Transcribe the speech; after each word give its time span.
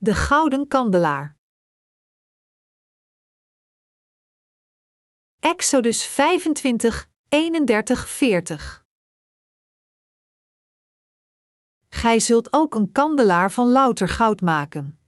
De 0.00 0.14
gouden 0.14 0.68
kandelaar. 0.68 1.36
Exodus 5.38 6.06
25, 6.06 7.10
31, 7.28 8.08
40. 8.08 8.86
Gij 11.88 12.20
zult 12.20 12.52
ook 12.52 12.74
een 12.74 12.92
kandelaar 12.92 13.52
van 13.52 13.68
louter 13.68 14.08
goud 14.08 14.40
maken. 14.40 14.98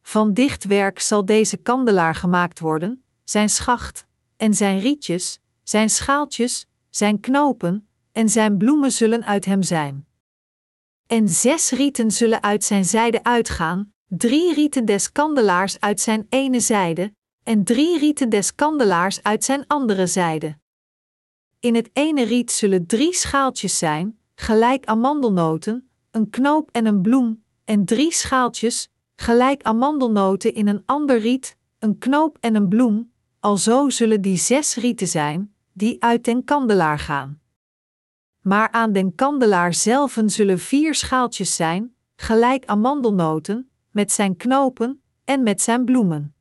Van 0.00 0.32
dicht 0.34 0.64
werk 0.64 1.00
zal 1.00 1.24
deze 1.24 1.56
kandelaar 1.56 2.14
gemaakt 2.14 2.60
worden, 2.60 3.04
zijn 3.24 3.48
schacht, 3.48 4.06
en 4.36 4.54
zijn 4.54 4.78
rietjes, 4.78 5.40
zijn 5.62 5.90
schaaltjes, 5.90 6.66
zijn 6.90 7.20
knopen, 7.20 7.88
en 8.12 8.28
zijn 8.28 8.56
bloemen 8.58 8.92
zullen 8.92 9.24
uit 9.24 9.44
hem 9.44 9.62
zijn. 9.62 10.06
En 11.06 11.28
zes 11.28 11.70
rieten 11.70 12.10
zullen 12.10 12.42
uit 12.42 12.64
zijn 12.64 12.84
zijde 12.84 13.24
uitgaan, 13.24 13.92
drie 14.06 14.54
rieten 14.54 14.84
des 14.84 15.12
kandelaars 15.12 15.80
uit 15.80 16.00
zijn 16.00 16.26
ene 16.28 16.60
zijde, 16.60 17.14
en 17.42 17.64
drie 17.64 17.98
rieten 17.98 18.28
des 18.28 18.54
kandelaars 18.54 19.22
uit 19.22 19.44
zijn 19.44 19.66
andere 19.66 20.06
zijde. 20.06 20.58
In 21.60 21.74
het 21.74 21.90
ene 21.92 22.22
riet 22.24 22.50
zullen 22.50 22.86
drie 22.86 23.14
schaaltjes 23.14 23.78
zijn, 23.78 24.18
gelijk 24.34 24.84
amandelnoten, 24.84 25.90
een 26.10 26.30
knoop 26.30 26.70
en 26.70 26.86
een 26.86 27.02
bloem, 27.02 27.44
en 27.64 27.84
drie 27.84 28.12
schaaltjes, 28.12 28.90
gelijk 29.16 29.62
amandelnoten 29.62 30.54
in 30.54 30.68
een 30.68 30.82
ander 30.86 31.18
riet, 31.18 31.56
een 31.78 31.98
knoop 31.98 32.36
en 32.40 32.54
een 32.54 32.68
bloem, 32.68 33.12
alzo 33.40 33.90
zullen 33.90 34.20
die 34.20 34.36
zes 34.36 34.74
rieten 34.74 35.08
zijn, 35.08 35.54
die 35.72 36.02
uit 36.02 36.24
den 36.24 36.44
kandelaar 36.44 36.98
gaan. 36.98 37.41
Maar 38.42 38.70
aan 38.70 38.92
den 38.92 39.14
kandelaar 39.14 39.74
zelven 39.74 40.30
zullen 40.30 40.58
vier 40.58 40.94
schaaltjes 40.94 41.56
zijn, 41.56 41.94
gelijk 42.16 42.66
amandelnoten, 42.66 43.70
met 43.90 44.12
zijn 44.12 44.36
knopen 44.36 45.02
en 45.24 45.42
met 45.42 45.62
zijn 45.62 45.84
bloemen. 45.84 46.34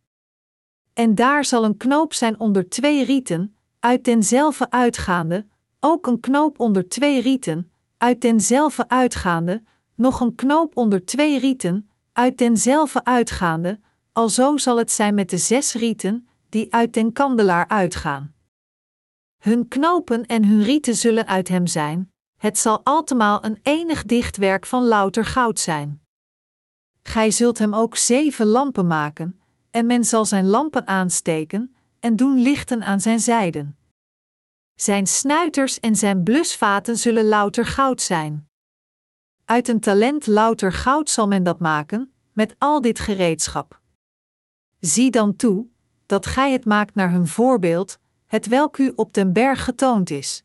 En 0.93 1.15
daar 1.15 1.45
zal 1.45 1.63
een 1.63 1.77
knoop 1.77 2.13
zijn 2.13 2.39
onder 2.39 2.69
twee 2.69 3.05
rieten, 3.05 3.55
uit 3.79 4.03
denzelfde 4.03 4.69
uitgaande, 4.69 5.47
ook 5.79 6.07
een 6.07 6.19
knoop 6.19 6.59
onder 6.59 6.89
twee 6.89 7.21
rieten, 7.21 7.71
uit 7.97 8.21
denzelfde 8.21 8.87
uitgaande, 8.87 9.63
nog 9.95 10.19
een 10.19 10.35
knoop 10.35 10.77
onder 10.77 11.05
twee 11.05 11.39
rieten, 11.39 11.89
uit 12.13 12.37
denzelfde 12.37 13.03
uitgaande, 13.03 13.79
alzo 14.11 14.57
zal 14.57 14.77
het 14.77 14.91
zijn 14.91 15.13
met 15.13 15.29
de 15.29 15.37
zes 15.37 15.73
rieten, 15.73 16.27
die 16.49 16.73
uit 16.73 16.93
den 16.93 17.13
kandelaar 17.13 17.67
uitgaan. 17.67 18.33
Hun 19.41 19.67
knopen 19.67 20.25
en 20.25 20.45
hun 20.45 20.63
rieten 20.63 20.95
zullen 20.95 21.27
uit 21.27 21.47
hem 21.47 21.67
zijn, 21.67 22.11
het 22.37 22.57
zal 22.57 22.81
altemaal 22.83 23.45
een 23.45 23.59
enig 23.61 24.03
dichtwerk 24.03 24.65
van 24.65 24.83
louter 24.83 25.25
goud 25.25 25.59
zijn. 25.59 26.01
Gij 27.03 27.31
zult 27.31 27.57
hem 27.57 27.73
ook 27.73 27.95
zeven 27.95 28.45
lampen 28.45 28.87
maken, 28.87 29.41
en 29.71 29.85
men 29.85 30.03
zal 30.03 30.25
zijn 30.25 30.45
lampen 30.45 30.87
aansteken, 30.87 31.75
en 31.99 32.15
doen 32.15 32.41
lichten 32.41 32.83
aan 32.83 32.99
zijn 32.99 33.19
zijden. 33.19 33.77
Zijn 34.75 35.07
snuiters 35.07 35.79
en 35.79 35.95
zijn 35.95 36.23
blusvaten 36.23 36.97
zullen 36.97 37.25
louter 37.25 37.65
goud 37.65 38.01
zijn. 38.01 38.47
Uit 39.45 39.67
een 39.67 39.79
talent 39.79 40.27
louter 40.27 40.73
goud 40.73 41.09
zal 41.09 41.27
men 41.27 41.43
dat 41.43 41.59
maken, 41.59 42.13
met 42.33 42.55
al 42.57 42.81
dit 42.81 42.99
gereedschap. 42.99 43.81
Zie 44.79 45.11
dan 45.11 45.35
toe, 45.35 45.67
dat 46.05 46.25
gij 46.25 46.51
het 46.51 46.65
maakt 46.65 46.95
naar 46.95 47.11
hun 47.11 47.27
voorbeeld, 47.27 47.99
het 48.31 48.47
welk 48.47 48.77
u 48.77 48.93
op 48.95 49.13
den 49.13 49.33
berg 49.33 49.63
getoond 49.63 50.09
is. 50.09 50.43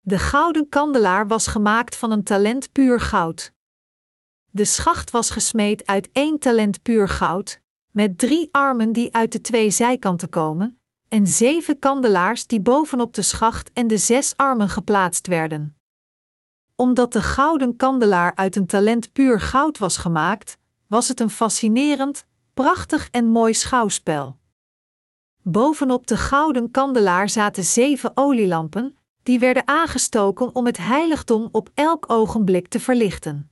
De 0.00 0.18
gouden 0.18 0.68
kandelaar 0.68 1.26
was 1.26 1.46
gemaakt 1.46 1.96
van 1.96 2.10
een 2.10 2.22
talent 2.22 2.72
puur 2.72 3.00
goud. 3.00 3.52
De 4.50 4.64
schacht 4.64 5.10
was 5.10 5.30
gesmeed 5.30 5.86
uit 5.86 6.08
één 6.12 6.38
talent 6.38 6.82
puur 6.82 7.08
goud, 7.08 7.60
met 7.90 8.18
drie 8.18 8.48
armen 8.50 8.92
die 8.92 9.14
uit 9.14 9.32
de 9.32 9.40
twee 9.40 9.70
zijkanten 9.70 10.28
komen, 10.28 10.80
en 11.08 11.26
zeven 11.26 11.78
kandelaars 11.78 12.46
die 12.46 12.60
bovenop 12.60 13.14
de 13.14 13.22
schacht 13.22 13.70
en 13.72 13.86
de 13.86 13.98
zes 13.98 14.36
armen 14.36 14.68
geplaatst 14.68 15.26
werden. 15.26 15.76
Omdat 16.74 17.12
de 17.12 17.22
gouden 17.22 17.76
kandelaar 17.76 18.34
uit 18.34 18.56
een 18.56 18.66
talent 18.66 19.12
puur 19.12 19.40
goud 19.40 19.78
was 19.78 19.96
gemaakt, 19.96 20.58
was 20.86 21.08
het 21.08 21.20
een 21.20 21.30
fascinerend, 21.30 22.26
prachtig 22.54 23.08
en 23.10 23.26
mooi 23.26 23.54
schouwspel. 23.54 24.37
Bovenop 25.50 26.06
de 26.06 26.16
gouden 26.16 26.70
kandelaar 26.70 27.28
zaten 27.28 27.64
zeven 27.64 28.10
olielampen, 28.14 28.96
die 29.22 29.38
werden 29.38 29.68
aangestoken 29.68 30.54
om 30.54 30.66
het 30.66 30.76
heiligdom 30.76 31.48
op 31.52 31.70
elk 31.74 32.04
ogenblik 32.10 32.68
te 32.68 32.80
verlichten. 32.80 33.50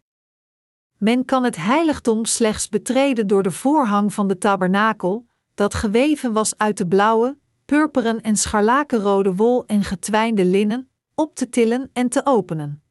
Men 0.99 1.25
kan 1.25 1.45
het 1.45 1.56
heiligdom 1.56 2.25
slechts 2.25 2.69
betreden 2.69 3.27
door 3.27 3.43
de 3.43 3.51
voorhang 3.51 4.15
van 4.15 4.29
de 4.29 4.39
tabernakel, 4.39 5.27
dat 5.55 5.75
geweven 5.75 6.33
was 6.33 6.59
uit 6.59 6.77
de 6.77 6.87
blauwe, 6.87 7.39
purperen 7.65 8.21
en 8.21 8.37
scharlakenrode 8.37 9.35
wol 9.35 9.67
en 9.67 9.85
getwijnde 9.85 10.45
linnen, 10.45 10.89
op 11.15 11.35
te 11.35 11.49
tillen 11.49 11.91
en 11.93 12.09
te 12.09 12.27
openen. 12.27 12.83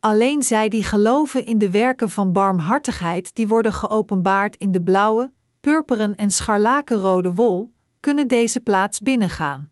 Alleen 0.00 0.42
zij 0.42 0.68
die 0.68 0.84
geloven 0.84 1.46
in 1.46 1.58
de 1.58 1.70
werken 1.70 2.10
van 2.10 2.32
barmhartigheid 2.32 3.34
die 3.34 3.48
worden 3.48 3.72
geopenbaard 3.72 4.56
in 4.56 4.72
de 4.72 4.82
blauwe, 4.82 5.32
purperen 5.60 6.16
en 6.16 6.30
scharlakenrode 6.30 7.34
wol, 7.34 7.72
kunnen 8.04 8.28
deze 8.28 8.60
plaats 8.60 9.00
binnengaan. 9.00 9.70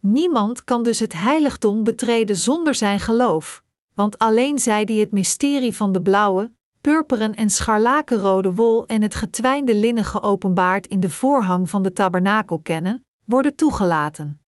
Niemand 0.00 0.64
kan 0.64 0.82
dus 0.82 0.98
het 0.98 1.12
heiligdom 1.12 1.84
betreden 1.84 2.36
zonder 2.36 2.74
zijn 2.74 3.00
geloof, 3.00 3.62
want 3.94 4.18
alleen 4.18 4.58
zij 4.58 4.84
die 4.84 5.00
het 5.00 5.10
mysterie 5.10 5.74
van 5.76 5.92
de 5.92 6.02
blauwe, 6.02 6.52
purperen 6.80 7.34
en 7.34 7.50
scharlakenrode 7.50 8.54
wol 8.54 8.86
en 8.86 9.02
het 9.02 9.14
getwijnde 9.14 9.74
linnen 9.74 10.04
geopenbaard 10.04 10.86
in 10.86 11.00
de 11.00 11.10
voorhang 11.10 11.70
van 11.70 11.82
de 11.82 11.92
tabernakel 11.92 12.58
kennen, 12.58 13.04
worden 13.24 13.54
toegelaten. 13.54 14.40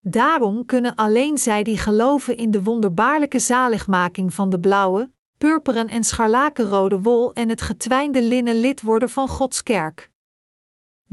Daarom 0.00 0.64
kunnen 0.64 0.94
alleen 0.94 1.38
zij 1.38 1.62
die 1.62 1.78
geloven 1.78 2.36
in 2.36 2.50
de 2.50 2.62
wonderbaarlijke 2.62 3.38
zaligmaking 3.38 4.34
van 4.34 4.50
de 4.50 4.60
blauwe, 4.60 5.10
purperen 5.38 5.88
en 5.88 6.04
scharlakenrode 6.04 7.00
wol 7.00 7.32
en 7.32 7.48
het 7.48 7.62
getwijnde 7.62 8.22
linnen 8.22 8.60
lid 8.60 8.82
worden 8.82 9.10
van 9.10 9.28
Gods 9.28 9.62
kerk. 9.62 10.11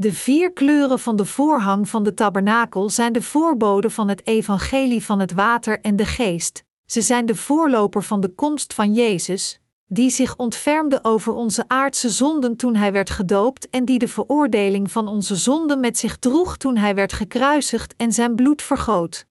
De 0.00 0.12
vier 0.12 0.52
kleuren 0.52 0.98
van 0.98 1.16
de 1.16 1.24
voorhang 1.24 1.88
van 1.88 2.02
de 2.02 2.14
tabernakel 2.14 2.90
zijn 2.90 3.12
de 3.12 3.22
voorboden 3.22 3.90
van 3.90 4.08
het 4.08 4.26
evangelie 4.26 5.04
van 5.04 5.18
het 5.18 5.32
water 5.32 5.80
en 5.80 5.96
de 5.96 6.06
geest. 6.06 6.64
Ze 6.86 7.00
zijn 7.00 7.26
de 7.26 7.34
voorloper 7.34 8.02
van 8.02 8.20
de 8.20 8.28
komst 8.28 8.74
van 8.74 8.94
Jezus, 8.94 9.60
die 9.86 10.10
zich 10.10 10.36
ontfermde 10.36 10.98
over 11.02 11.32
onze 11.32 11.64
aardse 11.66 12.10
zonden 12.10 12.56
toen 12.56 12.74
hij 12.74 12.92
werd 12.92 13.10
gedoopt 13.10 13.70
en 13.70 13.84
die 13.84 13.98
de 13.98 14.08
veroordeling 14.08 14.90
van 14.90 15.08
onze 15.08 15.36
zonden 15.36 15.80
met 15.80 15.98
zich 15.98 16.18
droeg 16.18 16.56
toen 16.56 16.76
hij 16.76 16.94
werd 16.94 17.12
gekruisigd 17.12 17.94
en 17.96 18.12
zijn 18.12 18.34
bloed 18.34 18.62
vergoot. 18.62 19.26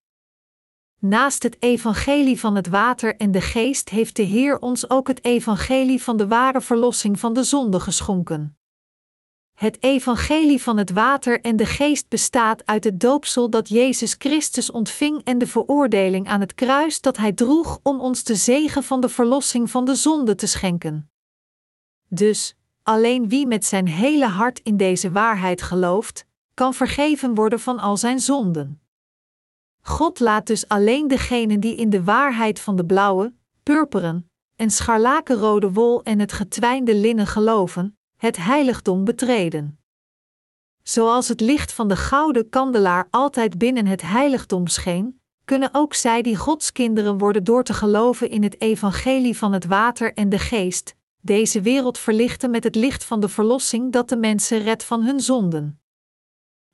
Naast 1.00 1.44
het 1.44 1.58
evangelie 1.60 2.40
van 2.40 2.56
het 2.56 2.68
water 2.68 3.16
en 3.16 3.32
de 3.32 3.42
geest 3.42 3.90
heeft 3.90 4.16
de 4.16 4.24
Heer 4.24 4.60
ons 4.60 4.90
ook 4.90 5.08
het 5.08 5.26
evangelie 5.26 6.04
van 6.04 6.18
de 6.18 6.28
ware 6.28 6.62
verlossing 6.62 7.20
van 7.20 7.34
de 7.34 7.44
zonde 7.44 7.80
geschonken. 7.80 8.59
Het 9.60 9.84
evangelie 9.84 10.62
van 10.62 10.78
het 10.78 10.92
water 10.92 11.42
en 11.42 11.56
de 11.56 11.66
geest 11.66 12.10
bestaat 12.10 12.66
uit 12.66 12.84
het 12.84 13.00
doopsel 13.00 13.50
dat 13.50 13.70
Jezus 13.70 14.16
Christus 14.18 14.72
ontving 14.72 15.24
en 15.24 15.38
de 15.38 15.48
veroordeling 15.48 16.28
aan 16.28 16.40
het 16.40 16.54
kruis 16.56 17.02
dat 17.02 17.18
hij 17.18 17.34
droeg 17.34 17.80
om 17.84 18.00
ons 18.00 18.24
de 18.24 18.36
zegen 18.36 18.84
van 18.84 19.02
de 19.02 19.10
verlossing 19.10 19.72
van 19.72 19.86
de 19.86 19.96
zonde 19.96 20.36
te 20.36 20.48
schenken. 20.48 21.12
Dus, 22.08 22.56
alleen 22.84 23.30
wie 23.30 23.48
met 23.48 23.66
zijn 23.66 23.88
hele 23.88 24.28
hart 24.28 24.60
in 24.60 24.78
deze 24.78 25.12
waarheid 25.12 25.62
gelooft, 25.62 26.26
kan 26.54 26.74
vergeven 26.74 27.36
worden 27.36 27.60
van 27.60 27.80
al 27.80 27.98
zijn 27.98 28.20
zonden. 28.20 28.82
God 29.82 30.20
laat 30.20 30.48
dus 30.48 30.68
alleen 30.68 31.08
degenen 31.08 31.60
die 31.60 31.76
in 31.76 31.90
de 31.90 32.04
waarheid 32.04 32.60
van 32.60 32.76
de 32.76 32.86
blauwe, 32.86 33.34
purperen 33.64 34.30
en 34.56 34.70
scharlakenrode 34.70 35.72
wol 35.72 36.04
en 36.04 36.20
het 36.20 36.32
getwijnde 36.32 36.96
linnen 36.96 37.28
geloven, 37.28 37.99
het 38.20 38.38
heiligdom 38.38 39.04
betreden. 39.04 39.80
Zoals 40.84 41.28
het 41.28 41.42
licht 41.42 41.74
van 41.74 41.88
de 41.88 41.96
gouden 41.96 42.50
kandelaar 42.50 43.08
altijd 43.10 43.58
binnen 43.58 43.86
het 43.86 44.02
heiligdom 44.02 44.68
scheen, 44.68 45.22
kunnen 45.46 45.70
ook 45.72 45.94
zij 45.94 46.22
die 46.22 46.36
Gods 46.36 46.72
kinderen 46.72 47.18
worden 47.18 47.44
door 47.44 47.64
te 47.64 47.74
geloven 47.74 48.30
in 48.30 48.44
het 48.44 48.62
evangelie 48.62 49.38
van 49.38 49.54
het 49.54 49.66
water 49.66 50.14
en 50.14 50.30
de 50.30 50.40
geest, 50.40 50.96
deze 51.22 51.62
wereld 51.62 51.98
verlichten 51.98 52.52
met 52.52 52.64
het 52.64 52.76
licht 52.76 53.04
van 53.04 53.20
de 53.20 53.30
verlossing 53.30 53.92
dat 53.92 54.10
de 54.10 54.18
mensen 54.18 54.60
redt 54.60 54.84
van 54.84 55.04
hun 55.04 55.20
zonden. 55.20 55.82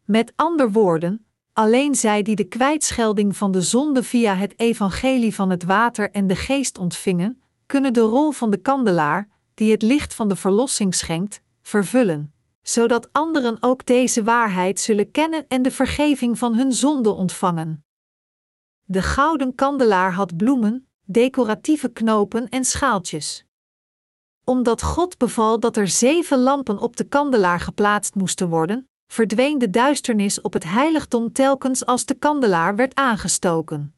Met 0.06 0.34
andere 0.36 0.72
woorden, 0.72 1.26
alleen 1.54 1.96
zij 1.96 2.22
die 2.22 2.36
de 2.36 2.48
kwijtschelding 2.48 3.38
van 3.38 3.52
de 3.52 3.62
zonde 3.62 4.04
via 4.04 4.36
het 4.36 4.60
evangelie 4.60 5.36
van 5.36 5.50
het 5.50 5.64
water 5.64 6.12
en 6.12 6.28
de 6.28 6.36
geest 6.36 6.78
ontvingen, 6.78 7.42
kunnen 7.66 7.94
de 7.94 8.00
rol 8.00 8.32
van 8.32 8.50
de 8.50 8.58
kandelaar, 8.58 9.30
die 9.56 9.72
het 9.72 9.82
licht 9.82 10.14
van 10.14 10.28
de 10.28 10.36
verlossing 10.36 10.96
schenkt, 10.96 11.42
vervullen, 11.62 12.34
zodat 12.62 13.14
anderen 13.14 13.58
ook 13.60 13.86
deze 13.86 14.24
waarheid 14.24 14.80
zullen 14.80 15.12
kennen 15.12 15.48
en 15.48 15.62
de 15.62 15.72
vergeving 15.72 16.38
van 16.38 16.56
hun 16.56 16.74
zonde 16.74 17.10
ontvangen. 17.10 17.86
De 18.84 19.02
gouden 19.02 19.56
kandelaar 19.56 20.14
had 20.14 20.38
bloemen, 20.38 20.88
decoratieve 21.06 21.90
knopen 21.90 22.50
en 22.50 22.66
schaaltjes. 22.66 23.46
Omdat 24.44 24.82
God 24.82 25.18
beval 25.18 25.60
dat 25.60 25.78
er 25.78 25.88
zeven 25.88 26.40
lampen 26.40 26.78
op 26.80 26.96
de 26.96 27.04
kandelaar 27.04 27.60
geplaatst 27.60 28.16
moesten 28.16 28.50
worden, 28.50 28.90
verdween 29.08 29.58
de 29.58 29.70
duisternis 29.70 30.42
op 30.42 30.54
het 30.54 30.64
heiligdom 30.64 31.32
telkens 31.32 31.86
als 31.86 32.06
de 32.06 32.14
kandelaar 32.14 32.76
werd 32.76 32.96
aangestoken. 32.96 33.95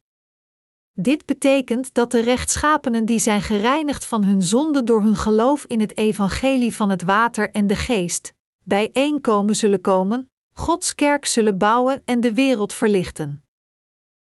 Dit 0.99 1.25
betekent 1.25 1.93
dat 1.93 2.11
de 2.11 2.19
rechtschapenen 2.19 3.05
die 3.05 3.19
zijn 3.19 3.41
gereinigd 3.41 4.05
van 4.05 4.23
hun 4.23 4.41
zonde 4.41 4.83
door 4.83 5.01
hun 5.01 5.15
geloof 5.15 5.65
in 5.65 5.79
het 5.79 5.97
evangelie 5.97 6.75
van 6.75 6.89
het 6.89 7.03
water 7.03 7.51
en 7.51 7.67
de 7.67 7.75
geest, 7.75 8.33
bijeenkomen 8.63 9.55
zullen 9.55 9.81
komen, 9.81 10.31
Gods 10.53 10.95
kerk 10.95 11.25
zullen 11.25 11.57
bouwen 11.57 12.01
en 12.05 12.19
de 12.19 12.33
wereld 12.33 12.73
verlichten. 12.73 13.43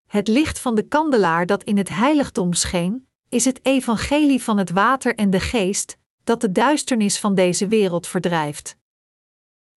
Het 0.09 0.29
licht 0.29 0.59
van 0.59 0.75
de 0.75 0.83
kandelaar 0.83 1.47
dat 1.47 1.63
in 1.63 1.77
het 1.77 1.89
heiligdom 1.89 2.53
scheen, 2.53 3.09
is 3.29 3.45
het 3.45 3.65
evangelie 3.65 4.43
van 4.43 4.59
het 4.59 4.71
water 4.71 5.15
en 5.15 5.31
de 5.31 5.41
geest, 5.41 5.97
dat 6.25 6.41
de 6.41 6.53
duisternis 6.53 7.19
van 7.19 7.35
deze 7.35 7.69
wereld 7.69 8.07
verdrijft. 8.07 8.77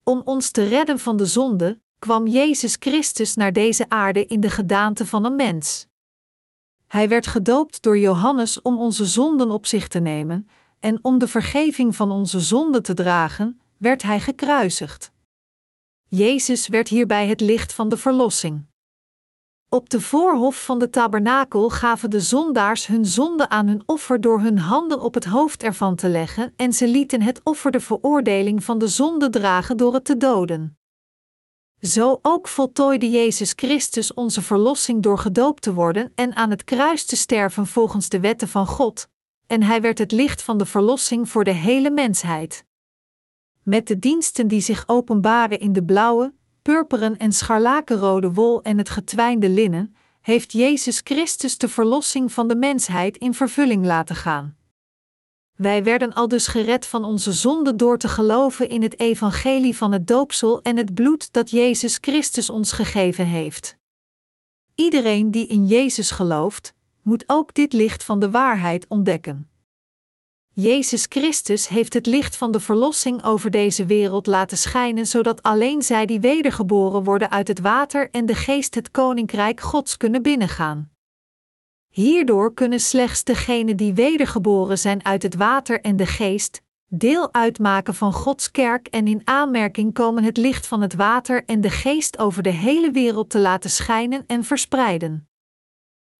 Om 0.04 0.22
ons 0.26 0.52
te 0.52 0.64
redden 0.64 1.00
van 1.00 1.18
de 1.18 1.26
zonde, 1.26 1.82
kwam 2.00 2.28
Jezus 2.28 2.76
Christus 2.80 3.36
naar 3.36 3.54
deze 3.54 3.90
aarde 3.90 4.26
in 4.26 4.40
de 4.40 4.50
gedaante 4.50 5.06
van 5.06 5.26
een 5.26 5.36
mens. 5.36 5.92
Hij 6.94 7.10
werd 7.10 7.28
gedoopt 7.28 7.82
door 7.82 7.98
Johannes 7.98 8.62
om 8.62 8.78
onze 8.78 9.06
zonden 9.06 9.52
op 9.52 9.66
zich 9.66 9.88
te 9.88 10.00
nemen, 10.00 10.48
en 10.80 11.00
om 11.02 11.18
de 11.18 11.28
vergeving 11.28 11.96
van 11.96 12.12
onze 12.12 12.40
zonden 12.40 12.84
te 12.84 12.94
dragen, 12.94 13.62
werd 13.78 14.02
hij 14.02 14.20
gekruisigd. 14.20 15.12
Jezus 16.08 16.68
werd 16.68 16.88
hierbij 16.88 17.28
het 17.28 17.42
licht 17.42 17.74
van 17.74 17.90
de 17.90 17.98
verlossing. 17.98 18.66
Op 19.70 19.90
de 19.90 20.02
voorhof 20.02 20.66
van 20.66 20.80
de 20.80 20.90
tabernakel 20.90 21.70
gaven 21.70 22.10
de 22.10 22.22
zondaars 22.22 22.88
hun 22.88 23.06
zonde 23.06 23.50
aan 23.50 23.68
hun 23.68 23.84
offer 23.86 24.22
door 24.22 24.40
hun 24.40 24.58
handen 24.58 25.02
op 25.02 25.14
het 25.14 25.26
hoofd 25.26 25.64
ervan 25.64 25.96
te 25.96 26.10
leggen, 26.10 26.54
en 26.56 26.74
ze 26.74 26.88
lieten 26.88 27.22
het 27.22 27.42
offer 27.44 27.72
de 27.72 27.80
veroordeling 27.80 28.64
van 28.64 28.78
de 28.78 28.88
zonde 28.88 29.30
dragen 29.30 29.78
door 29.78 29.94
het 29.94 30.06
te 30.06 30.18
doden. 30.18 30.78
Zo 31.84 32.20
ook 32.22 32.48
voltooide 32.48 33.10
Jezus 33.10 33.54
Christus 33.56 34.14
onze 34.14 34.42
verlossing 34.42 35.02
door 35.02 35.18
gedoopt 35.18 35.62
te 35.62 35.74
worden 35.74 36.12
en 36.16 36.36
aan 36.36 36.50
het 36.50 36.64
kruis 36.64 37.06
te 37.06 37.16
sterven 37.16 37.68
volgens 37.68 38.10
de 38.10 38.20
wetten 38.20 38.48
van 38.48 38.68
God, 38.68 39.08
en 39.48 39.64
hij 39.64 39.82
werd 39.82 39.98
het 39.98 40.12
licht 40.12 40.42
van 40.42 40.58
de 40.58 40.66
verlossing 40.66 41.30
voor 41.30 41.44
de 41.44 41.52
hele 41.52 41.92
mensheid. 41.92 42.66
Met 43.64 43.88
de 43.88 44.00
diensten 44.00 44.48
die 44.48 44.62
zich 44.62 44.84
openbaren 44.88 45.60
in 45.60 45.74
de 45.74 45.84
blauwe, 45.84 46.34
purperen 46.62 47.18
en 47.18 47.32
scharlakenrode 47.32 48.34
wol 48.34 48.62
en 48.62 48.78
het 48.78 48.90
getwijnde 48.90 49.50
linnen, 49.50 49.96
heeft 50.22 50.52
Jezus 50.52 51.02
Christus 51.04 51.58
de 51.58 51.70
verlossing 51.70 52.32
van 52.32 52.48
de 52.48 52.56
mensheid 52.56 53.18
in 53.18 53.34
vervulling 53.34 53.86
laten 53.86 54.16
gaan. 54.16 54.58
Wij 55.64 55.84
werden 55.84 56.14
al 56.14 56.28
dus 56.28 56.48
gered 56.48 56.86
van 56.86 57.04
onze 57.04 57.32
zonde 57.32 57.76
door 57.76 57.98
te 57.98 58.08
geloven 58.08 58.70
in 58.70 58.82
het 58.82 59.00
evangelie 59.00 59.78
van 59.78 59.92
het 59.92 60.08
doopsel 60.08 60.62
en 60.62 60.78
het 60.78 60.94
bloed 60.94 61.34
dat 61.34 61.50
Jezus 61.50 61.98
Christus 62.02 62.50
ons 62.50 62.72
gegeven 62.72 63.26
heeft. 63.26 63.78
Iedereen 64.76 65.32
die 65.32 65.48
in 65.48 65.68
Jezus 65.68 66.12
gelooft, 66.12 66.74
moet 67.02 67.24
ook 67.28 67.54
dit 67.54 67.74
licht 67.74 68.04
van 68.04 68.20
de 68.20 68.32
waarheid 68.32 68.86
ontdekken. 68.88 69.50
Jezus 70.54 71.06
Christus 71.10 71.68
heeft 71.68 71.94
het 71.94 72.06
licht 72.06 72.36
van 72.36 72.52
de 72.52 72.60
verlossing 72.60 73.24
over 73.24 73.52
deze 73.52 73.86
wereld 73.86 74.28
laten 74.28 74.58
schijnen, 74.58 75.08
zodat 75.08 75.44
alleen 75.44 75.82
zij 75.82 76.06
die 76.06 76.20
wedergeboren 76.20 77.04
worden 77.04 77.32
uit 77.32 77.48
het 77.48 77.60
water 77.60 78.10
en 78.12 78.26
de 78.26 78.36
geest 78.36 78.76
het 78.76 78.92
koninkrijk 78.92 79.60
Gods 79.62 79.98
kunnen 79.98 80.22
binnengaan. 80.22 80.93
Hierdoor 81.94 82.54
kunnen 82.54 82.80
slechts 82.80 83.24
degenen 83.24 83.78
die 83.78 83.94
wedergeboren 83.94 84.78
zijn 84.78 85.06
uit 85.06 85.24
het 85.24 85.36
water 85.36 85.82
en 85.82 85.96
de 85.96 86.06
geest, 86.06 86.62
deel 86.88 87.34
uitmaken 87.34 87.96
van 87.96 88.14
Gods 88.14 88.52
kerk 88.52 88.88
en 88.88 89.08
in 89.08 89.22
aanmerking 89.24 89.94
komen 89.94 90.24
het 90.24 90.38
licht 90.38 90.68
van 90.68 90.82
het 90.82 90.94
water 90.94 91.44
en 91.46 91.62
de 91.62 91.70
geest 91.70 92.20
over 92.20 92.44
de 92.44 92.50
hele 92.50 92.92
wereld 92.92 93.30
te 93.30 93.40
laten 93.40 93.70
schijnen 93.70 94.24
en 94.28 94.44
verspreiden 94.44 95.28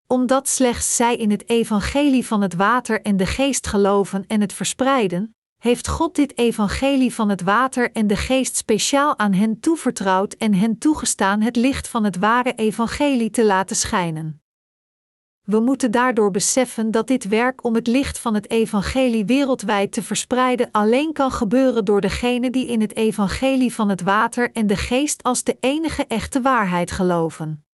omdat 0.06 0.48
slechts 0.48 0.96
zij 0.96 1.16
in 1.16 1.30
het 1.30 1.48
evangelie 1.48 2.26
van 2.26 2.42
het 2.42 2.54
water 2.54 3.02
en 3.02 3.16
de 3.16 3.26
geest 3.26 3.66
geloven 3.66 4.24
en 4.26 4.40
het 4.40 4.52
verspreiden, 4.52 5.36
heeft 5.58 5.88
God 5.88 6.14
dit 6.14 6.38
evangelie 6.38 7.14
van 7.14 7.28
het 7.28 7.42
water 7.42 7.92
en 7.92 8.06
de 8.06 8.16
geest 8.16 8.56
speciaal 8.56 9.18
aan 9.18 9.32
hen 9.32 9.60
toevertrouwd 9.60 10.32
en 10.34 10.54
hen 10.54 10.78
toegestaan 10.78 11.40
het 11.40 11.56
licht 11.56 11.88
van 11.88 12.04
het 12.04 12.18
ware 12.18 12.54
evangelie 12.54 13.30
te 13.30 13.44
laten 13.44 13.76
schijnen. 13.76 14.43
We 15.44 15.60
moeten 15.60 15.90
daardoor 15.90 16.30
beseffen 16.30 16.90
dat 16.90 17.06
dit 17.06 17.28
werk 17.28 17.64
om 17.64 17.74
het 17.74 17.86
licht 17.86 18.18
van 18.18 18.34
het 18.34 18.50
evangelie 18.50 19.24
wereldwijd 19.24 19.92
te 19.92 20.02
verspreiden 20.02 20.68
alleen 20.70 21.12
kan 21.12 21.30
gebeuren 21.30 21.84
door 21.84 22.00
degenen 22.00 22.52
die 22.52 22.66
in 22.66 22.80
het 22.80 22.96
evangelie 22.96 23.74
van 23.74 23.88
het 23.88 24.02
water 24.02 24.52
en 24.52 24.66
de 24.66 24.76
geest 24.76 25.22
als 25.22 25.42
de 25.44 25.56
enige 25.60 26.06
echte 26.06 26.40
waarheid 26.40 26.90
geloven. 26.90 27.64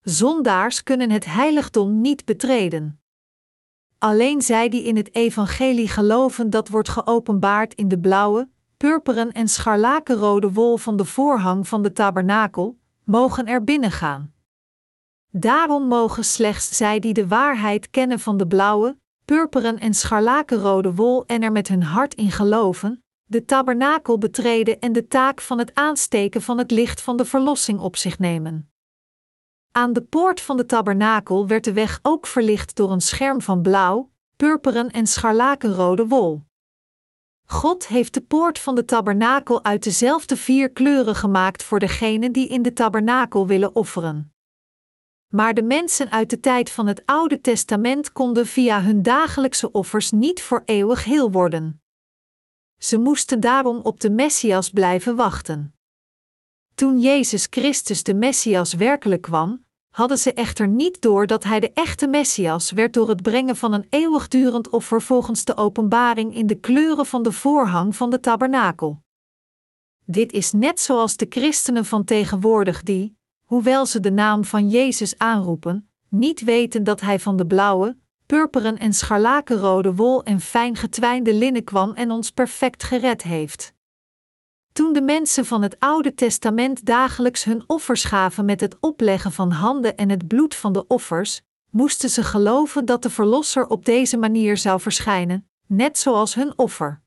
Zondaars 0.00 0.82
kunnen 0.82 1.10
het 1.10 1.24
heiligdom 1.24 2.00
niet 2.00 2.24
betreden. 2.24 3.00
Alleen 3.98 4.42
zij 4.42 4.68
die 4.68 4.82
in 4.82 4.96
het 4.96 5.14
evangelie 5.14 5.88
geloven 5.88 6.50
dat 6.50 6.68
wordt 6.68 6.88
geopenbaard 6.88 7.74
in 7.74 7.88
de 7.88 7.98
blauwe, 7.98 8.48
purperen 8.76 9.32
en 9.32 9.48
scharlakenrode 9.48 10.52
wol 10.52 10.76
van 10.76 10.96
de 10.96 11.04
voorhang 11.04 11.68
van 11.68 11.82
de 11.82 11.92
tabernakel, 11.92 12.78
mogen 13.04 13.46
er 13.46 13.64
binnengaan. 13.64 14.34
Daarom 15.38 15.86
mogen 15.88 16.24
slechts 16.24 16.76
zij 16.76 16.98
die 16.98 17.12
de 17.12 17.26
waarheid 17.26 17.90
kennen 17.90 18.20
van 18.20 18.36
de 18.36 18.46
blauwe, 18.46 18.98
purperen 19.24 19.78
en 19.78 19.94
scharlakenrode 19.94 20.94
wol 20.94 21.26
en 21.26 21.42
er 21.42 21.52
met 21.52 21.68
hun 21.68 21.82
hart 21.82 22.14
in 22.14 22.30
geloven, 22.30 23.04
de 23.24 23.44
tabernakel 23.44 24.18
betreden 24.18 24.80
en 24.80 24.92
de 24.92 25.06
taak 25.06 25.40
van 25.40 25.58
het 25.58 25.74
aansteken 25.74 26.42
van 26.42 26.58
het 26.58 26.70
licht 26.70 27.00
van 27.00 27.16
de 27.16 27.24
verlossing 27.24 27.80
op 27.80 27.96
zich 27.96 28.18
nemen. 28.18 28.70
Aan 29.72 29.92
de 29.92 30.02
poort 30.02 30.40
van 30.40 30.56
de 30.56 30.66
tabernakel 30.66 31.46
werd 31.46 31.64
de 31.64 31.72
weg 31.72 31.98
ook 32.02 32.26
verlicht 32.26 32.76
door 32.76 32.92
een 32.92 33.00
scherm 33.00 33.40
van 33.40 33.62
blauw, 33.62 34.10
purperen 34.36 34.90
en 34.90 35.06
scharlakenrode 35.06 36.06
wol. 36.06 36.42
God 37.46 37.86
heeft 37.86 38.14
de 38.14 38.20
poort 38.20 38.58
van 38.58 38.74
de 38.74 38.84
tabernakel 38.84 39.64
uit 39.64 39.82
dezelfde 39.82 40.36
vier 40.36 40.70
kleuren 40.70 41.14
gemaakt 41.14 41.62
voor 41.62 41.78
degenen 41.78 42.32
die 42.32 42.48
in 42.48 42.62
de 42.62 42.72
tabernakel 42.72 43.46
willen 43.46 43.74
offeren. 43.74 44.35
Maar 45.36 45.54
de 45.54 45.62
mensen 45.62 46.10
uit 46.10 46.30
de 46.30 46.40
tijd 46.40 46.70
van 46.70 46.86
het 46.86 47.02
Oude 47.06 47.40
Testament 47.40 48.12
konden 48.12 48.46
via 48.46 48.82
hun 48.82 49.02
dagelijkse 49.02 49.72
offers 49.72 50.10
niet 50.10 50.42
voor 50.42 50.62
eeuwig 50.64 51.04
heel 51.04 51.30
worden. 51.30 51.82
Ze 52.78 52.98
moesten 52.98 53.40
daarom 53.40 53.80
op 53.80 54.00
de 54.00 54.10
Messias 54.10 54.70
blijven 54.70 55.16
wachten. 55.16 55.74
Toen 56.74 57.00
Jezus 57.00 57.46
Christus 57.50 58.02
de 58.02 58.14
Messias 58.14 58.72
werkelijk 58.72 59.22
kwam, 59.22 59.64
hadden 59.90 60.18
ze 60.18 60.32
echter 60.32 60.68
niet 60.68 61.00
door 61.00 61.26
dat 61.26 61.44
hij 61.44 61.60
de 61.60 61.72
echte 61.72 62.06
Messias 62.08 62.70
werd 62.70 62.92
door 62.92 63.08
het 63.08 63.22
brengen 63.22 63.56
van 63.56 63.72
een 63.72 63.86
eeuwigdurend 63.90 64.68
offer 64.68 65.02
volgens 65.02 65.44
de 65.44 65.56
openbaring 65.56 66.34
in 66.34 66.46
de 66.46 66.60
kleuren 66.60 67.06
van 67.06 67.22
de 67.22 67.32
voorhang 67.32 67.96
van 67.96 68.10
de 68.10 68.20
tabernakel. 68.20 69.02
Dit 70.04 70.32
is 70.32 70.52
net 70.52 70.80
zoals 70.80 71.16
de 71.16 71.26
christenen 71.28 71.84
van 71.84 72.04
tegenwoordig 72.04 72.82
die, 72.82 73.16
hoewel 73.46 73.86
ze 73.86 74.00
de 74.00 74.10
naam 74.10 74.44
van 74.44 74.68
Jezus 74.68 75.18
aanroepen, 75.18 75.88
niet 76.08 76.40
weten 76.40 76.84
dat 76.84 77.00
hij 77.00 77.20
van 77.20 77.36
de 77.36 77.46
blauwe, 77.46 77.96
purperen 78.26 78.78
en 78.78 78.92
scharlakenrode 78.92 79.94
wol 79.94 80.24
en 80.24 80.40
fijn 80.40 80.76
getwijnde 80.76 81.34
linnen 81.34 81.64
kwam 81.64 81.92
en 81.92 82.10
ons 82.10 82.30
perfect 82.30 82.82
gered 82.82 83.22
heeft. 83.22 83.74
Toen 84.72 84.92
de 84.92 85.02
mensen 85.02 85.46
van 85.46 85.62
het 85.62 85.76
Oude 85.78 86.14
Testament 86.14 86.84
dagelijks 86.84 87.44
hun 87.44 87.64
offers 87.66 88.04
gaven 88.04 88.44
met 88.44 88.60
het 88.60 88.76
opleggen 88.80 89.32
van 89.32 89.50
handen 89.50 89.96
en 89.96 90.08
het 90.08 90.26
bloed 90.26 90.54
van 90.54 90.72
de 90.72 90.86
offers, 90.86 91.42
moesten 91.70 92.10
ze 92.10 92.22
geloven 92.22 92.84
dat 92.84 93.02
de 93.02 93.10
Verlosser 93.10 93.66
op 93.66 93.84
deze 93.84 94.16
manier 94.16 94.56
zou 94.56 94.80
verschijnen, 94.80 95.48
net 95.66 95.98
zoals 95.98 96.34
hun 96.34 96.58
offer. 96.58 97.04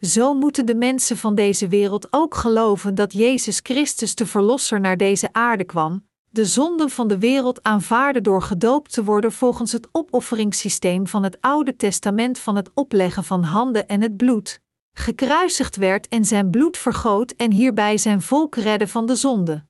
Zo 0.00 0.34
moeten 0.34 0.66
de 0.66 0.74
mensen 0.74 1.16
van 1.16 1.34
deze 1.34 1.68
wereld 1.68 2.06
ook 2.10 2.34
geloven 2.34 2.94
dat 2.94 3.12
Jezus 3.12 3.60
Christus 3.62 4.14
de 4.14 4.26
Verlosser 4.26 4.80
naar 4.80 4.96
deze 4.96 5.32
aarde 5.32 5.64
kwam, 5.64 6.06
de 6.30 6.44
zonden 6.44 6.90
van 6.90 7.08
de 7.08 7.18
wereld 7.18 7.62
aanvaarden 7.62 8.22
door 8.22 8.42
gedoopt 8.42 8.92
te 8.92 9.04
worden 9.04 9.32
volgens 9.32 9.72
het 9.72 9.88
opofferingssysteem 9.92 11.06
van 11.06 11.22
het 11.22 11.36
Oude 11.40 11.76
Testament 11.76 12.38
van 12.38 12.56
het 12.56 12.70
opleggen 12.74 13.24
van 13.24 13.42
handen 13.42 13.88
en 13.88 14.00
het 14.00 14.16
bloed, 14.16 14.60
gekruisigd 14.92 15.76
werd 15.76 16.08
en 16.08 16.24
zijn 16.24 16.50
bloed 16.50 16.76
vergoot 16.76 17.30
en 17.30 17.52
hierbij 17.52 17.98
zijn 17.98 18.22
volk 18.22 18.54
redde 18.54 18.88
van 18.88 19.06
de 19.06 19.14
zonde. 19.14 19.66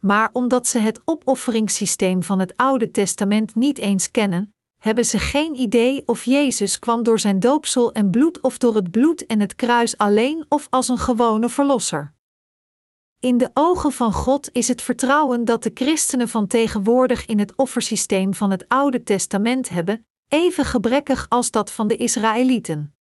Maar 0.00 0.30
omdat 0.32 0.66
ze 0.66 0.78
het 0.78 1.00
opofferingssysteem 1.04 2.22
van 2.22 2.38
het 2.38 2.56
Oude 2.56 2.90
Testament 2.90 3.54
niet 3.54 3.78
eens 3.78 4.10
kennen, 4.10 4.54
hebben 4.80 5.04
ze 5.04 5.18
geen 5.18 5.54
idee 5.54 6.02
of 6.06 6.24
Jezus 6.24 6.78
kwam 6.78 7.02
door 7.02 7.18
zijn 7.18 7.40
doopsel 7.40 7.92
en 7.92 8.10
bloed 8.10 8.40
of 8.40 8.58
door 8.58 8.74
het 8.74 8.90
bloed 8.90 9.26
en 9.26 9.40
het 9.40 9.54
kruis 9.54 9.96
alleen 9.96 10.44
of 10.48 10.66
als 10.70 10.88
een 10.88 10.98
gewone 10.98 11.48
verlosser. 11.48 12.14
In 13.18 13.38
de 13.38 13.50
ogen 13.54 13.92
van 13.92 14.12
God 14.12 14.48
is 14.52 14.68
het 14.68 14.82
vertrouwen 14.82 15.44
dat 15.44 15.62
de 15.62 15.70
christenen 15.74 16.28
van 16.28 16.46
tegenwoordig 16.46 17.26
in 17.26 17.38
het 17.38 17.56
offersysteem 17.56 18.34
van 18.34 18.50
het 18.50 18.68
Oude 18.68 19.02
Testament 19.02 19.68
hebben, 19.68 20.06
even 20.28 20.64
gebrekkig 20.64 21.26
als 21.28 21.50
dat 21.50 21.70
van 21.70 21.88
de 21.88 21.96
Israëlieten. 21.96 22.94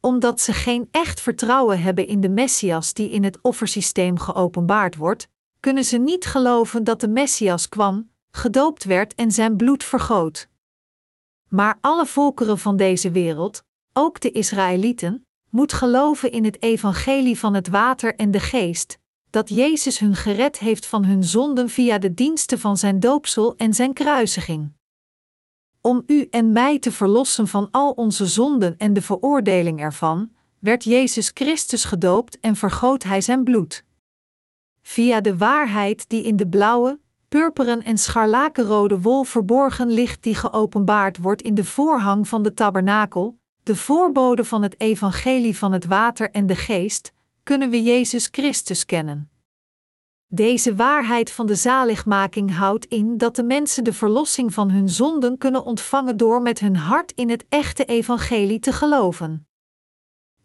Omdat 0.00 0.40
ze 0.40 0.52
geen 0.52 0.88
echt 0.90 1.20
vertrouwen 1.20 1.82
hebben 1.82 2.06
in 2.06 2.20
de 2.20 2.28
Messias 2.28 2.92
die 2.92 3.10
in 3.10 3.24
het 3.24 3.38
offersysteem 3.42 4.18
geopenbaard 4.18 4.96
wordt, 4.96 5.28
kunnen 5.60 5.84
ze 5.84 5.98
niet 5.98 6.26
geloven 6.26 6.84
dat 6.84 7.00
de 7.00 7.08
Messias 7.08 7.68
kwam, 7.68 8.10
gedoopt 8.30 8.84
werd 8.84 9.14
en 9.14 9.30
zijn 9.30 9.56
bloed 9.56 9.84
vergoot. 9.84 10.48
Maar 11.48 11.78
alle 11.80 12.06
volkeren 12.06 12.58
van 12.58 12.76
deze 12.76 13.10
wereld, 13.10 13.62
ook 13.92 14.20
de 14.20 14.30
Israëlieten, 14.30 15.26
moet 15.50 15.72
geloven 15.72 16.32
in 16.32 16.44
het 16.44 16.62
evangelie 16.62 17.38
van 17.38 17.54
het 17.54 17.68
water 17.68 18.14
en 18.14 18.30
de 18.30 18.40
geest, 18.40 18.98
dat 19.30 19.48
Jezus 19.48 19.98
hun 19.98 20.14
gered 20.14 20.58
heeft 20.58 20.86
van 20.86 21.04
hun 21.04 21.24
zonden 21.24 21.68
via 21.68 21.98
de 21.98 22.14
diensten 22.14 22.58
van 22.58 22.76
zijn 22.76 23.00
doopsel 23.00 23.56
en 23.56 23.74
zijn 23.74 23.92
kruisiging. 23.92 24.72
Om 25.80 26.02
u 26.06 26.26
en 26.30 26.52
mij 26.52 26.78
te 26.78 26.92
verlossen 26.92 27.48
van 27.48 27.68
al 27.70 27.90
onze 27.90 28.26
zonden 28.26 28.76
en 28.78 28.92
de 28.92 29.02
veroordeling 29.02 29.80
ervan, 29.80 30.30
werd 30.58 30.84
Jezus 30.84 31.30
Christus 31.34 31.84
gedoopt 31.84 32.40
en 32.40 32.56
vergoot 32.56 33.02
hij 33.02 33.20
zijn 33.20 33.44
bloed. 33.44 33.84
Via 34.82 35.20
de 35.20 35.36
waarheid 35.36 36.08
die 36.08 36.22
in 36.22 36.36
de 36.36 36.48
blauwe, 36.48 37.00
purperen 37.28 37.82
en 37.82 37.98
scharlakenrode 37.98 39.00
wol 39.00 39.24
verborgen 39.24 39.90
ligt, 39.90 40.22
die 40.22 40.34
geopenbaard 40.34 41.18
wordt 41.18 41.42
in 41.42 41.54
de 41.54 41.64
voorhang 41.64 42.28
van 42.28 42.42
de 42.42 42.54
tabernakel, 42.54 43.38
de 43.62 43.76
voorbode 43.76 44.44
van 44.44 44.62
het 44.62 44.80
evangelie 44.80 45.56
van 45.56 45.72
het 45.72 45.86
water 45.86 46.30
en 46.30 46.46
de 46.46 46.56
geest, 46.56 47.12
kunnen 47.42 47.70
we 47.70 47.82
Jezus 47.82 48.28
Christus 48.30 48.84
kennen. 48.84 49.30
Deze 50.26 50.74
waarheid 50.74 51.30
van 51.30 51.46
de 51.46 51.54
zaligmaking 51.54 52.56
houdt 52.56 52.84
in 52.84 53.16
dat 53.16 53.36
de 53.36 53.42
mensen 53.42 53.84
de 53.84 53.92
verlossing 53.92 54.54
van 54.54 54.70
hun 54.70 54.88
zonden 54.88 55.38
kunnen 55.38 55.64
ontvangen 55.64 56.16
door 56.16 56.42
met 56.42 56.58
hun 56.58 56.76
hart 56.76 57.12
in 57.12 57.30
het 57.30 57.44
echte 57.48 57.84
evangelie 57.84 58.58
te 58.58 58.72
geloven. 58.72 59.47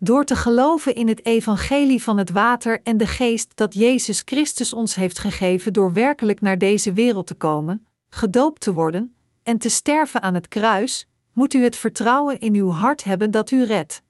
Door 0.03 0.25
te 0.25 0.36
geloven 0.36 0.95
in 0.95 1.07
het 1.07 1.25
evangelie 1.25 2.03
van 2.03 2.17
het 2.17 2.29
water 2.29 2.81
en 2.81 2.98
de 2.98 3.07
geest 3.07 3.51
dat 3.55 3.74
Jezus 3.74 4.22
Christus 4.25 4.74
ons 4.74 4.95
heeft 4.95 5.19
gegeven 5.19 5.74
door 5.74 5.93
werkelijk 5.93 6.41
naar 6.41 6.57
deze 6.57 6.93
wereld 6.93 7.27
te 7.27 7.36
komen, 7.36 7.88
gedoopt 8.10 8.62
te 8.62 8.74
worden 8.74 9.15
en 9.43 9.57
te 9.57 9.69
sterven 9.69 10.22
aan 10.22 10.33
het 10.33 10.48
kruis, 10.48 11.07
moet 11.33 11.53
u 11.53 11.63
het 11.63 11.75
vertrouwen 11.75 12.39
in 12.39 12.53
uw 12.53 12.69
hart 12.69 13.03
hebben 13.03 13.31
dat 13.31 13.51
u 13.51 13.63
redt. 13.63 14.01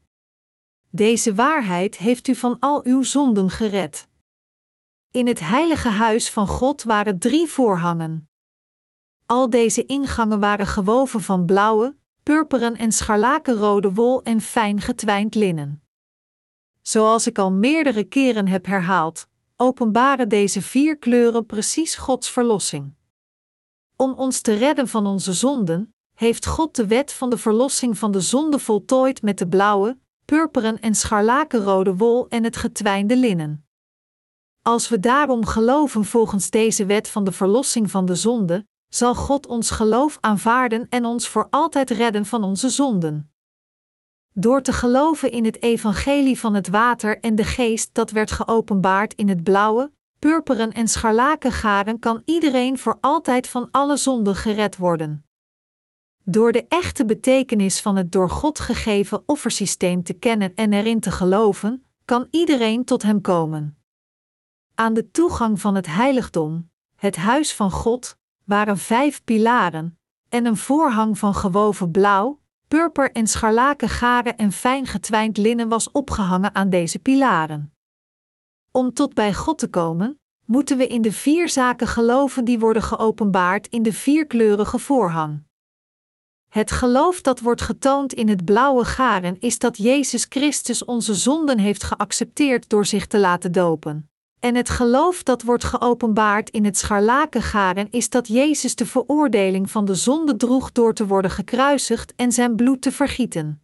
Deze 0.89 1.35
waarheid 1.35 1.97
heeft 1.97 2.27
u 2.27 2.35
van 2.35 2.57
al 2.59 2.85
uw 2.85 3.03
zonden 3.03 3.50
gered. 3.50 4.07
In 5.12 5.27
het 5.27 5.39
heilige 5.39 5.89
huis 5.89 6.29
van 6.29 6.47
God 6.47 6.83
waren 6.83 7.19
drie 7.19 7.47
voorhangen. 7.47 8.29
Al 9.25 9.50
deze 9.50 9.85
ingangen 9.85 10.39
waren 10.39 10.67
gewoven 10.67 11.21
van 11.21 11.45
blauwe, 11.45 11.95
purperen 12.23 12.75
en 12.75 12.91
scharlakenrode 12.91 13.93
wol 13.93 14.23
en 14.23 14.41
fijn 14.41 14.81
getwijnd 14.81 15.35
linnen. 15.35 15.82
Zoals 16.83 17.27
ik 17.27 17.37
al 17.37 17.51
meerdere 17.51 18.03
keren 18.03 18.47
heb 18.47 18.65
herhaald, 18.65 19.27
openbaren 19.55 20.29
deze 20.29 20.61
vier 20.61 20.97
kleuren 20.97 21.45
precies 21.45 21.95
Gods 21.95 22.29
verlossing. 22.29 22.93
Om 23.95 24.13
ons 24.13 24.41
te 24.41 24.53
redden 24.53 24.87
van 24.87 25.05
onze 25.05 25.33
zonden, 25.33 25.95
heeft 26.13 26.45
God 26.45 26.75
de 26.75 26.87
wet 26.87 27.13
van 27.13 27.29
de 27.29 27.37
verlossing 27.37 27.97
van 27.97 28.11
de 28.11 28.21
zonde 28.21 28.59
voltooid 28.59 29.21
met 29.21 29.37
de 29.37 29.47
blauwe, 29.47 29.97
purperen 30.25 30.79
en 30.79 30.95
scharlakenrode 30.95 31.95
wol 31.95 32.27
en 32.27 32.43
het 32.43 32.57
getwijnde 32.57 33.17
linnen. 33.17 33.65
Als 34.61 34.89
we 34.89 34.99
daarom 34.99 35.45
geloven 35.45 36.05
volgens 36.05 36.49
deze 36.49 36.85
wet 36.85 37.09
van 37.09 37.23
de 37.23 37.31
verlossing 37.31 37.91
van 37.91 38.05
de 38.05 38.15
zonde, 38.15 38.65
zal 38.87 39.15
God 39.15 39.47
ons 39.47 39.69
geloof 39.69 40.17
aanvaarden 40.21 40.87
en 40.89 41.05
ons 41.05 41.27
voor 41.27 41.47
altijd 41.49 41.89
redden 41.89 42.25
van 42.25 42.43
onze 42.43 42.69
zonden. 42.69 43.32
Door 44.33 44.61
te 44.61 44.73
geloven 44.73 45.31
in 45.31 45.45
het 45.45 45.61
evangelie 45.61 46.39
van 46.39 46.53
het 46.53 46.67
water 46.67 47.19
en 47.19 47.35
de 47.35 47.43
geest 47.43 47.93
dat 47.93 48.11
werd 48.11 48.31
geopenbaard 48.31 49.13
in 49.13 49.29
het 49.29 49.43
blauwe, 49.43 49.91
purperen 50.19 50.71
en 50.71 50.87
scharlakengaren 50.87 51.99
kan 51.99 52.21
iedereen 52.25 52.77
voor 52.77 52.97
altijd 53.01 53.47
van 53.47 53.67
alle 53.71 53.97
zonden 53.97 54.35
gered 54.35 54.77
worden. 54.77 55.25
Door 56.23 56.51
de 56.51 56.65
echte 56.67 57.05
betekenis 57.05 57.81
van 57.81 57.95
het 57.95 58.11
door 58.11 58.29
God 58.29 58.59
gegeven 58.59 59.23
offersysteem 59.25 60.03
te 60.03 60.13
kennen 60.13 60.55
en 60.55 60.73
erin 60.73 60.99
te 60.99 61.11
geloven, 61.11 61.85
kan 62.05 62.27
iedereen 62.31 62.85
tot 62.85 63.03
Hem 63.03 63.21
komen. 63.21 63.77
Aan 64.75 64.93
de 64.93 65.11
toegang 65.11 65.61
van 65.61 65.75
het 65.75 65.87
heiligdom, 65.87 66.69
het 66.95 67.15
huis 67.15 67.53
van 67.53 67.71
God, 67.71 68.17
waren 68.43 68.77
vijf 68.77 69.23
pilaren 69.23 69.97
en 70.29 70.45
een 70.45 70.57
voorhang 70.57 71.17
van 71.17 71.35
gewoven 71.35 71.91
blauw, 71.91 72.39
purper 72.73 73.11
en 73.11 73.27
scharlaken 73.27 73.89
garen 73.89 74.37
en 74.37 74.51
fijn 74.51 74.85
getwijnd 74.87 75.37
linnen 75.37 75.69
was 75.69 75.91
opgehangen 75.91 76.55
aan 76.55 76.69
deze 76.69 76.99
pilaren. 76.99 77.73
Om 78.71 78.93
tot 78.93 79.13
bij 79.13 79.33
God 79.33 79.57
te 79.57 79.67
komen, 79.67 80.19
moeten 80.45 80.77
we 80.77 80.87
in 80.87 81.01
de 81.01 81.11
vier 81.11 81.49
zaken 81.49 81.87
geloven 81.87 82.45
die 82.45 82.59
worden 82.59 82.83
geopenbaard 82.83 83.67
in 83.67 83.83
de 83.83 83.93
vierkleurige 83.93 84.79
voorhang. 84.79 85.43
Het 86.49 86.71
geloof 86.71 87.21
dat 87.21 87.39
wordt 87.39 87.61
getoond 87.61 88.13
in 88.13 88.29
het 88.29 88.45
blauwe 88.45 88.85
garen 88.85 89.39
is 89.39 89.59
dat 89.59 89.77
Jezus 89.77 90.25
Christus 90.29 90.85
onze 90.85 91.15
zonden 91.15 91.59
heeft 91.59 91.83
geaccepteerd 91.83 92.69
door 92.69 92.85
zich 92.85 93.07
te 93.07 93.19
laten 93.19 93.51
dopen. 93.51 94.12
En 94.43 94.55
het 94.55 94.69
geloof 94.69 95.23
dat 95.23 95.41
wordt 95.41 95.63
geopenbaard 95.63 96.50
in 96.50 96.65
het 96.65 96.77
scharlakengaren 96.77 97.88
is 97.89 98.09
dat 98.09 98.27
Jezus 98.27 98.75
de 98.75 98.85
veroordeling 98.85 99.71
van 99.71 99.85
de 99.85 99.95
zonde 99.95 100.35
droeg 100.35 100.71
door 100.71 100.93
te 100.93 101.07
worden 101.07 101.31
gekruisigd 101.31 102.13
en 102.15 102.31
zijn 102.31 102.55
bloed 102.55 102.81
te 102.81 102.91
vergieten. 102.91 103.63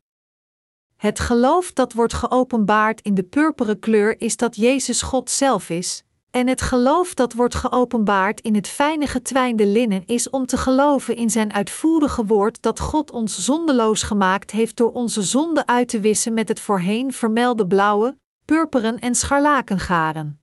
Het 0.95 1.19
geloof 1.19 1.73
dat 1.73 1.93
wordt 1.93 2.13
geopenbaard 2.13 3.01
in 3.01 3.13
de 3.13 3.23
purperen 3.23 3.79
kleur 3.79 4.21
is 4.21 4.37
dat 4.37 4.55
Jezus 4.55 5.01
God 5.01 5.29
zelf 5.29 5.69
is, 5.69 6.03
en 6.31 6.47
het 6.47 6.61
geloof 6.61 7.13
dat 7.13 7.33
wordt 7.33 7.55
geopenbaard 7.55 8.41
in 8.41 8.55
het 8.55 8.67
fijne 8.67 9.07
getwijnde 9.07 9.65
linnen 9.65 10.03
is 10.05 10.29
om 10.29 10.45
te 10.45 10.57
geloven 10.57 11.15
in 11.15 11.29
zijn 11.29 11.53
uitvoerige 11.53 12.25
woord 12.25 12.61
dat 12.61 12.79
God 12.79 13.11
ons 13.11 13.45
zondeloos 13.45 14.03
gemaakt 14.03 14.51
heeft 14.51 14.77
door 14.77 14.91
onze 14.91 15.21
zonde 15.21 15.65
uit 15.65 15.87
te 15.87 15.99
wissen 15.99 16.33
met 16.33 16.47
het 16.47 16.59
voorheen 16.59 17.13
vermelde 17.13 17.67
blauwe, 17.67 18.17
purperen 18.45 18.99
en 18.99 19.15
scharlakengaren. 19.15 20.39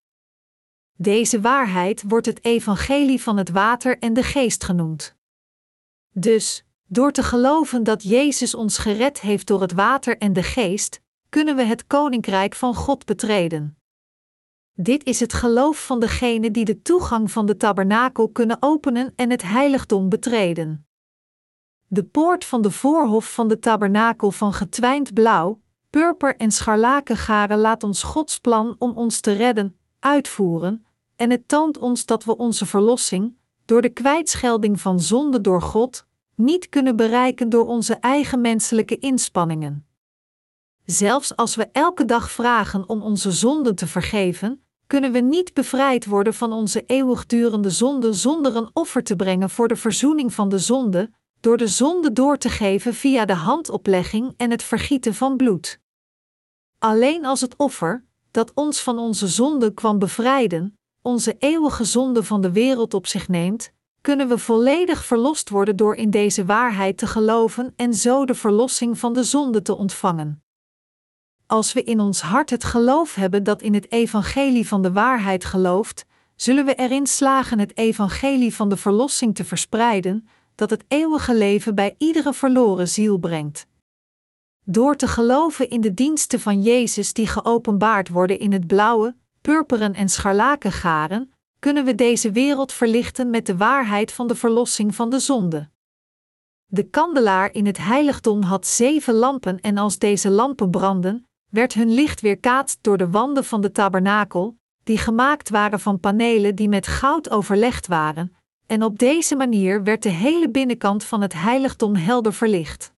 Deze 0.97 1.41
waarheid 1.41 2.03
wordt 2.09 2.27
het 2.27 2.45
evangelie 2.45 3.23
van 3.23 3.37
het 3.37 3.51
water 3.51 3.99
en 3.99 4.13
de 4.13 4.23
geest 4.23 4.65
genoemd. 4.65 5.17
Dus, 6.13 6.65
door 6.87 7.13
te 7.13 7.23
geloven 7.23 7.85
dat 7.85 8.03
Jezus 8.03 8.55
ons 8.55 8.79
gered 8.79 9.21
heeft 9.21 9.47
door 9.47 9.61
het 9.61 9.73
water 9.73 10.19
en 10.19 10.33
de 10.33 10.43
geest, 10.43 11.01
kunnen 11.29 11.57
we 11.57 11.63
het 11.63 11.87
koninkrijk 11.87 12.55
van 12.55 12.75
God 12.75 13.05
betreden. 13.05 13.79
Dit 14.73 15.05
is 15.05 15.21
het 15.21 15.33
geloof 15.33 15.87
van 15.87 16.01
degenen 16.01 16.53
die 16.53 16.65
de 16.65 16.83
toegang 16.83 17.31
van 17.31 17.47
de 17.47 17.57
tabernakel 17.57 18.29
kunnen 18.29 18.57
openen 18.61 19.13
en 19.17 19.31
het 19.31 19.43
heiligdom 19.43 20.09
betreden. 20.09 20.87
De 21.87 22.05
poort 22.05 22.45
van 22.45 22.63
de 22.63 22.71
voorhof 22.71 23.33
van 23.35 23.49
de 23.49 23.59
tabernakel 23.59 24.31
van 24.31 24.53
getwijnd 24.53 25.15
blauw, 25.15 25.61
purper 25.91 26.37
en 26.37 26.51
scharlakengaren 26.51 27.59
laat 27.59 27.83
ons 27.83 28.03
Gods 28.03 28.39
plan 28.39 28.77
om 28.79 28.91
ons 28.97 29.21
te 29.21 29.33
redden 29.33 29.79
uitvoeren, 29.99 30.86
en 31.17 31.31
het 31.31 31.49
toont 31.49 31.79
ons 31.79 32.07
dat 32.07 32.25
we 32.25 32.37
onze 32.37 32.67
verlossing, 32.67 33.37
door 33.65 33.83
de 33.83 33.89
kwijtschelding 33.89 34.81
van 34.81 35.01
zonde 35.01 35.41
door 35.41 35.63
God, 35.63 36.07
niet 36.35 36.69
kunnen 36.69 36.97
bereiken 36.97 37.49
door 37.49 37.67
onze 37.67 37.95
eigen 37.95 38.41
menselijke 38.41 38.99
inspanningen. 38.99 39.87
Zelfs 40.85 41.37
als 41.37 41.55
we 41.55 41.69
elke 41.73 42.05
dag 42.05 42.31
vragen 42.31 42.89
om 42.89 43.03
onze 43.03 43.31
zonden 43.31 43.75
te 43.75 43.87
vergeven, 43.87 44.61
kunnen 44.87 45.13
we 45.13 45.19
niet 45.19 45.55
bevrijd 45.55 46.07
worden 46.07 46.35
van 46.35 46.53
onze 46.53 46.85
eeuwigdurende 46.87 47.71
zonde 47.71 48.13
zonder 48.13 48.57
een 48.57 48.71
offer 48.73 49.03
te 49.03 49.17
brengen 49.17 49.51
voor 49.51 49.69
de 49.69 49.77
verzoening 49.77 50.35
van 50.35 50.49
de 50.49 50.59
zonde, 50.59 51.11
door 51.41 51.57
de 51.57 51.69
zonde 51.69 52.13
door 52.13 52.39
te 52.39 52.49
geven 52.49 52.95
via 52.95 53.25
de 53.25 53.35
handoplegging 53.35 54.35
en 54.37 54.51
het 54.51 54.63
vergieten 54.63 55.15
van 55.15 55.37
bloed. 55.37 55.81
Alleen 56.79 57.25
als 57.25 57.41
het 57.41 57.57
offer, 57.57 58.05
dat 58.31 58.53
ons 58.55 58.83
van 58.83 58.99
onze 58.99 59.27
zonde 59.27 59.75
kwam 59.75 59.99
bevrijden, 59.99 60.79
onze 61.07 61.37
eeuwige 61.39 61.85
zonde 61.85 62.23
van 62.23 62.41
de 62.41 62.53
wereld 62.53 62.95
op 62.95 63.07
zich 63.07 63.29
neemt, 63.29 63.73
kunnen 64.01 64.29
we 64.29 64.39
volledig 64.39 65.05
verlost 65.05 65.49
worden 65.49 65.77
door 65.77 65.95
in 65.95 66.11
deze 66.11 66.45
waarheid 66.45 66.99
te 66.99 67.07
geloven 67.07 67.73
en 67.77 67.95
zo 67.95 68.25
de 68.25 68.35
verlossing 68.35 68.99
van 68.99 69.13
de 69.13 69.25
zonde 69.25 69.63
te 69.63 69.77
ontvangen. 69.77 70.43
Als 71.47 71.73
we 71.73 71.83
in 71.85 72.01
ons 72.01 72.21
hart 72.21 72.51
het 72.51 72.65
geloof 72.65 73.15
hebben 73.15 73.45
dat 73.45 73.63
in 73.63 73.75
het 73.75 73.93
evangelie 73.93 74.69
van 74.69 74.83
de 74.83 74.93
waarheid 74.93 75.45
gelooft, 75.45 76.07
zullen 76.37 76.65
we 76.65 76.75
erin 76.75 77.07
slagen 77.07 77.59
het 77.59 77.77
evangelie 77.77 78.55
van 78.55 78.69
de 78.69 78.77
verlossing 78.77 79.35
te 79.35 79.45
verspreiden, 79.45 80.29
dat 80.55 80.71
het 80.71 80.85
eeuwige 80.89 81.35
leven 81.35 81.75
bij 81.75 81.95
iedere 81.99 82.33
verloren 82.33 82.89
ziel 82.89 83.19
brengt. 83.19 83.67
Door 84.65 84.97
te 84.97 85.09
geloven 85.09 85.71
in 85.71 85.81
de 85.81 85.95
diensten 85.95 86.41
van 86.41 86.63
Jezus 86.63 87.13
die 87.13 87.27
geopenbaard 87.27 88.09
worden 88.09 88.39
in 88.39 88.53
het 88.53 88.67
blauwe, 88.67 89.17
purperen 89.47 89.95
en 89.95 90.09
scharlakengaren, 90.09 91.33
kunnen 91.59 91.85
we 91.85 91.95
deze 91.95 92.33
wereld 92.33 92.73
verlichten 92.73 93.31
met 93.31 93.47
de 93.47 93.57
waarheid 93.57 94.13
van 94.13 94.27
de 94.27 94.35
verlossing 94.35 94.95
van 94.95 95.11
de 95.11 95.19
zonde. 95.19 95.69
De 96.67 96.83
kandelaar 96.83 97.53
in 97.53 97.67
het 97.67 97.79
heiligdom 97.79 98.43
had 98.43 98.67
zeven 98.67 99.15
lampen 99.15 99.61
en 99.61 99.79
als 99.79 99.99
deze 99.99 100.31
lampen 100.31 100.71
brandden, 100.71 101.27
werd 101.51 101.75
hun 101.75 101.91
licht 101.91 102.21
weerkaatst 102.21 102.79
door 102.81 102.97
de 102.97 103.11
wanden 103.11 103.45
van 103.45 103.61
de 103.61 103.73
tabernakel, 103.73 104.57
die 104.85 104.99
gemaakt 104.99 105.51
waren 105.51 105.81
van 105.81 106.01
panelen 106.01 106.55
die 106.55 106.69
met 106.69 106.87
goud 106.87 107.31
overlegd 107.31 107.87
waren, 107.87 108.37
en 108.67 108.83
op 108.83 108.99
deze 108.99 109.37
manier 109.37 109.83
werd 109.83 110.03
de 110.03 110.09
hele 110.09 110.51
binnenkant 110.51 111.05
van 111.05 111.21
het 111.21 111.33
heiligdom 111.33 111.95
helder 111.95 112.33
verlicht. 112.33 112.93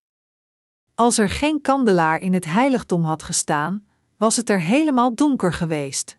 Als 0.94 1.18
er 1.18 1.28
geen 1.28 1.60
kandelaar 1.60 2.20
in 2.20 2.32
het 2.32 2.44
heiligdom 2.44 3.04
had 3.04 3.22
gestaan, 3.22 3.86
was 4.16 4.36
het 4.36 4.50
er 4.50 4.60
helemaal 4.60 5.14
donker 5.14 5.52
geweest. 5.52 6.17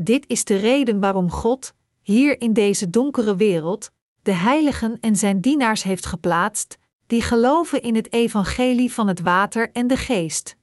Dit 0.00 0.28
is 0.28 0.44
de 0.44 0.56
reden 0.56 1.00
waarom 1.00 1.30
God, 1.30 1.74
hier 2.02 2.40
in 2.40 2.52
deze 2.52 2.90
donkere 2.90 3.36
wereld, 3.36 3.90
de 4.22 4.32
heiligen 4.32 5.00
en 5.00 5.16
zijn 5.16 5.40
dienaars 5.40 5.82
heeft 5.82 6.06
geplaatst, 6.06 6.78
die 7.06 7.22
geloven 7.22 7.82
in 7.82 7.94
het 7.94 8.12
evangelie 8.12 8.92
van 8.92 9.08
het 9.08 9.20
water 9.20 9.70
en 9.72 9.86
de 9.86 9.96
geest. 9.96 10.56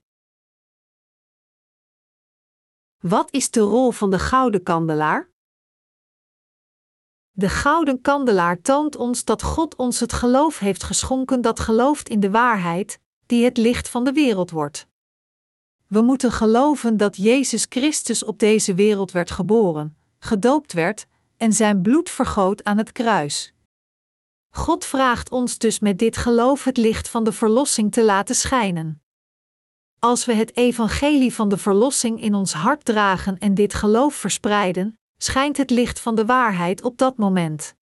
Wat 3.00 3.32
is 3.32 3.52
de 3.52 3.60
rol 3.60 3.92
van 3.92 4.12
de 4.12 4.20
gouden 4.20 4.64
kandelaar? 4.64 5.30
De 7.32 7.50
gouden 7.50 8.02
kandelaar 8.02 8.62
toont 8.62 8.96
ons 8.96 9.24
dat 9.24 9.42
God 9.42 9.76
ons 9.76 10.00
het 10.00 10.14
geloof 10.14 10.60
heeft 10.60 10.84
geschonken 10.84 11.42
dat 11.42 11.60
gelooft 11.60 12.10
in 12.10 12.20
de 12.20 12.32
waarheid, 12.32 13.00
die 13.26 13.44
het 13.44 13.58
licht 13.58 13.90
van 13.90 14.04
de 14.04 14.12
wereld 14.12 14.52
wordt. 14.52 14.88
We 15.88 16.02
moeten 16.02 16.32
geloven 16.32 16.98
dat 16.98 17.16
Jezus 17.16 17.66
Christus 17.70 18.24
op 18.24 18.40
deze 18.40 18.74
wereld 18.74 19.12
werd 19.12 19.32
geboren, 19.32 19.98
gedoopt 20.20 20.74
werd 20.74 21.08
en 21.38 21.54
zijn 21.54 21.82
bloed 21.82 22.10
vergoot 22.10 22.64
aan 22.64 22.78
het 22.78 22.92
kruis. 22.92 23.54
God 24.50 24.86
vraagt 24.86 25.32
ons 25.32 25.58
dus 25.58 25.80
met 25.80 26.00
dit 26.00 26.18
geloof 26.18 26.64
het 26.64 26.78
licht 26.78 27.10
van 27.10 27.24
de 27.24 27.32
verlossing 27.32 27.92
te 27.92 28.04
laten 28.04 28.36
schijnen. 28.36 29.02
Als 30.00 30.26
we 30.26 30.34
het 30.34 30.56
evangelie 30.56 31.34
van 31.34 31.50
de 31.50 31.58
verlossing 31.58 32.22
in 32.22 32.34
ons 32.34 32.54
hart 32.54 32.86
dragen 32.86 33.38
en 33.38 33.54
dit 33.54 33.74
geloof 33.74 34.16
verspreiden, 34.16 35.00
schijnt 35.18 35.58
het 35.58 35.70
licht 35.70 36.00
van 36.00 36.16
de 36.16 36.26
waarheid 36.26 36.84
op 36.84 36.98
dat 36.98 37.18
moment. 37.18 37.76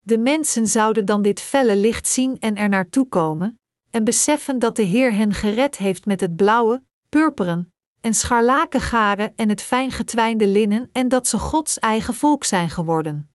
De 0.00 0.18
mensen 0.18 0.66
zouden 0.66 1.04
dan 1.04 1.22
dit 1.22 1.40
felle 1.40 1.76
licht 1.76 2.08
zien 2.08 2.38
en 2.38 2.56
er 2.56 2.68
naartoe 2.68 3.08
komen, 3.08 3.60
en 3.90 4.04
beseffen 4.04 4.58
dat 4.58 4.76
de 4.76 4.82
Heer 4.82 5.12
hen 5.12 5.34
gered 5.34 5.76
heeft 5.76 6.06
met 6.06 6.20
het 6.20 6.36
blauwe, 6.36 6.82
purperen 7.16 7.72
en 8.00 8.14
scharlaken 8.14 8.80
garen 8.80 9.32
en 9.36 9.48
het 9.48 9.62
fijn 9.62 9.90
getwijnde 9.90 10.46
linnen 10.46 10.88
en 10.92 11.08
dat 11.08 11.26
ze 11.28 11.38
Gods 11.38 11.78
eigen 11.78 12.14
volk 12.14 12.44
zijn 12.44 12.70
geworden. 12.70 13.30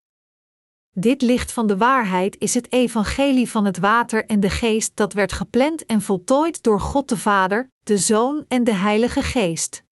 Dit 0.94 1.22
licht 1.22 1.52
van 1.52 1.68
de 1.68 1.78
waarheid 1.78 2.38
is 2.40 2.54
het 2.54 2.72
evangelie 2.72 3.50
van 3.50 3.66
het 3.66 3.78
water 3.78 4.26
en 4.26 4.40
de 4.40 4.50
geest 4.50 4.96
dat 4.96 5.14
werd 5.14 5.32
gepland 5.32 5.86
en 5.86 6.02
voltooid 6.02 6.64
door 6.64 6.80
God 6.80 7.10
de 7.10 7.18
Vader, 7.18 7.72
de 7.84 7.98
Zoon 7.98 8.46
en 8.48 8.64
de 8.64 8.74
Heilige 8.74 9.22
Geest. 9.22 9.84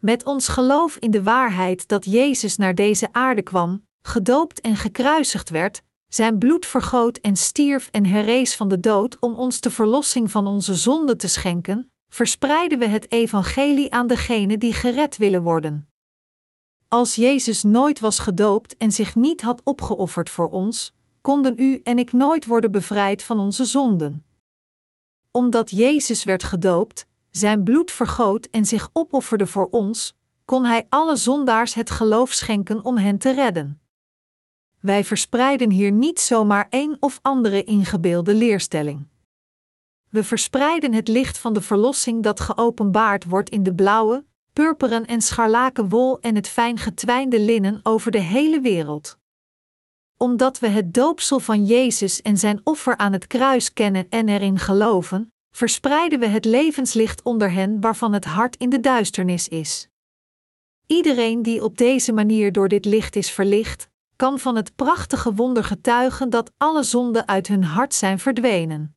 Met 0.00 0.24
ons 0.24 0.48
geloof 0.48 0.96
in 0.96 1.10
de 1.10 1.22
waarheid 1.22 1.88
dat 1.88 2.04
Jezus 2.04 2.56
naar 2.56 2.74
deze 2.74 3.08
aarde 3.12 3.42
kwam, 3.42 3.86
gedoopt 4.02 4.60
en 4.60 4.76
gekruisigd 4.76 5.50
werd, 5.50 5.82
zijn 6.08 6.38
bloed 6.38 6.66
vergoot 6.66 7.18
en 7.18 7.36
stierf 7.36 7.88
en 7.90 8.06
herrees 8.06 8.56
van 8.56 8.68
de 8.68 8.80
dood 8.80 9.18
om 9.18 9.34
ons 9.34 9.60
de 9.60 9.70
verlossing 9.70 10.30
van 10.30 10.46
onze 10.46 10.74
zonden 10.74 11.18
te 11.18 11.28
schenken, 11.28 11.92
verspreiden 12.12 12.78
we 12.78 12.86
het 12.86 13.12
evangelie 13.12 13.92
aan 13.92 14.06
degenen 14.06 14.58
die 14.58 14.72
gered 14.72 15.16
willen 15.16 15.42
worden. 15.42 15.88
Als 16.88 17.14
Jezus 17.14 17.62
nooit 17.62 18.00
was 18.00 18.18
gedoopt 18.18 18.76
en 18.76 18.92
zich 18.92 19.14
niet 19.14 19.40
had 19.40 19.60
opgeofferd 19.64 20.30
voor 20.30 20.50
ons, 20.50 20.94
konden 21.20 21.54
u 21.56 21.80
en 21.84 21.98
ik 21.98 22.12
nooit 22.12 22.46
worden 22.46 22.70
bevrijd 22.72 23.22
van 23.22 23.38
onze 23.38 23.64
zonden. 23.64 24.24
Omdat 25.30 25.70
Jezus 25.70 26.24
werd 26.24 26.42
gedoopt, 26.42 27.06
zijn 27.30 27.64
bloed 27.64 27.90
vergoot 27.90 28.46
en 28.50 28.64
zich 28.64 28.90
opofferde 28.92 29.46
voor 29.46 29.68
ons, 29.70 30.16
kon 30.44 30.64
hij 30.64 30.86
alle 30.88 31.16
zondaars 31.16 31.74
het 31.74 31.90
geloof 31.90 32.32
schenken 32.32 32.84
om 32.84 32.96
hen 32.96 33.18
te 33.18 33.30
redden. 33.30 33.80
Wij 34.80 35.04
verspreiden 35.04 35.70
hier 35.70 35.92
niet 35.92 36.20
zomaar 36.20 36.66
een 36.70 36.96
of 37.00 37.18
andere 37.22 37.64
ingebeelde 37.64 38.34
leerstelling. 38.34 39.10
We 40.12 40.24
verspreiden 40.24 40.92
het 40.92 41.08
licht 41.08 41.38
van 41.38 41.52
de 41.52 41.60
verlossing 41.60 42.22
dat 42.22 42.40
geopenbaard 42.40 43.24
wordt 43.24 43.50
in 43.50 43.62
de 43.62 43.74
blauwe, 43.74 44.24
purperen 44.52 45.06
en 45.06 45.22
scharlaken 45.22 45.88
wol 45.88 46.20
en 46.20 46.34
het 46.34 46.48
fijn 46.48 46.78
getwijnde 46.78 47.40
linnen 47.40 47.80
over 47.82 48.10
de 48.10 48.20
hele 48.20 48.60
wereld. 48.60 49.18
Omdat 50.16 50.58
we 50.58 50.68
het 50.68 50.94
doopsel 50.94 51.40
van 51.40 51.64
Jezus 51.64 52.22
en 52.22 52.38
zijn 52.38 52.60
offer 52.64 52.96
aan 52.96 53.12
het 53.12 53.26
kruis 53.26 53.72
kennen 53.72 54.06
en 54.08 54.28
erin 54.28 54.58
geloven, 54.58 55.32
verspreiden 55.50 56.18
we 56.18 56.26
het 56.26 56.44
levenslicht 56.44 57.22
onder 57.22 57.52
hen 57.52 57.80
waarvan 57.80 58.12
het 58.12 58.24
hart 58.24 58.56
in 58.56 58.70
de 58.70 58.80
duisternis 58.80 59.48
is. 59.48 59.88
Iedereen 60.86 61.42
die 61.42 61.64
op 61.64 61.78
deze 61.78 62.12
manier 62.12 62.52
door 62.52 62.68
dit 62.68 62.84
licht 62.84 63.16
is 63.16 63.30
verlicht, 63.30 63.88
kan 64.16 64.38
van 64.38 64.56
het 64.56 64.76
prachtige 64.76 65.34
wonder 65.34 65.64
getuigen 65.64 66.30
dat 66.30 66.52
alle 66.56 66.82
zonden 66.82 67.28
uit 67.28 67.46
hun 67.46 67.64
hart 67.64 67.94
zijn 67.94 68.18
verdwenen. 68.18 68.96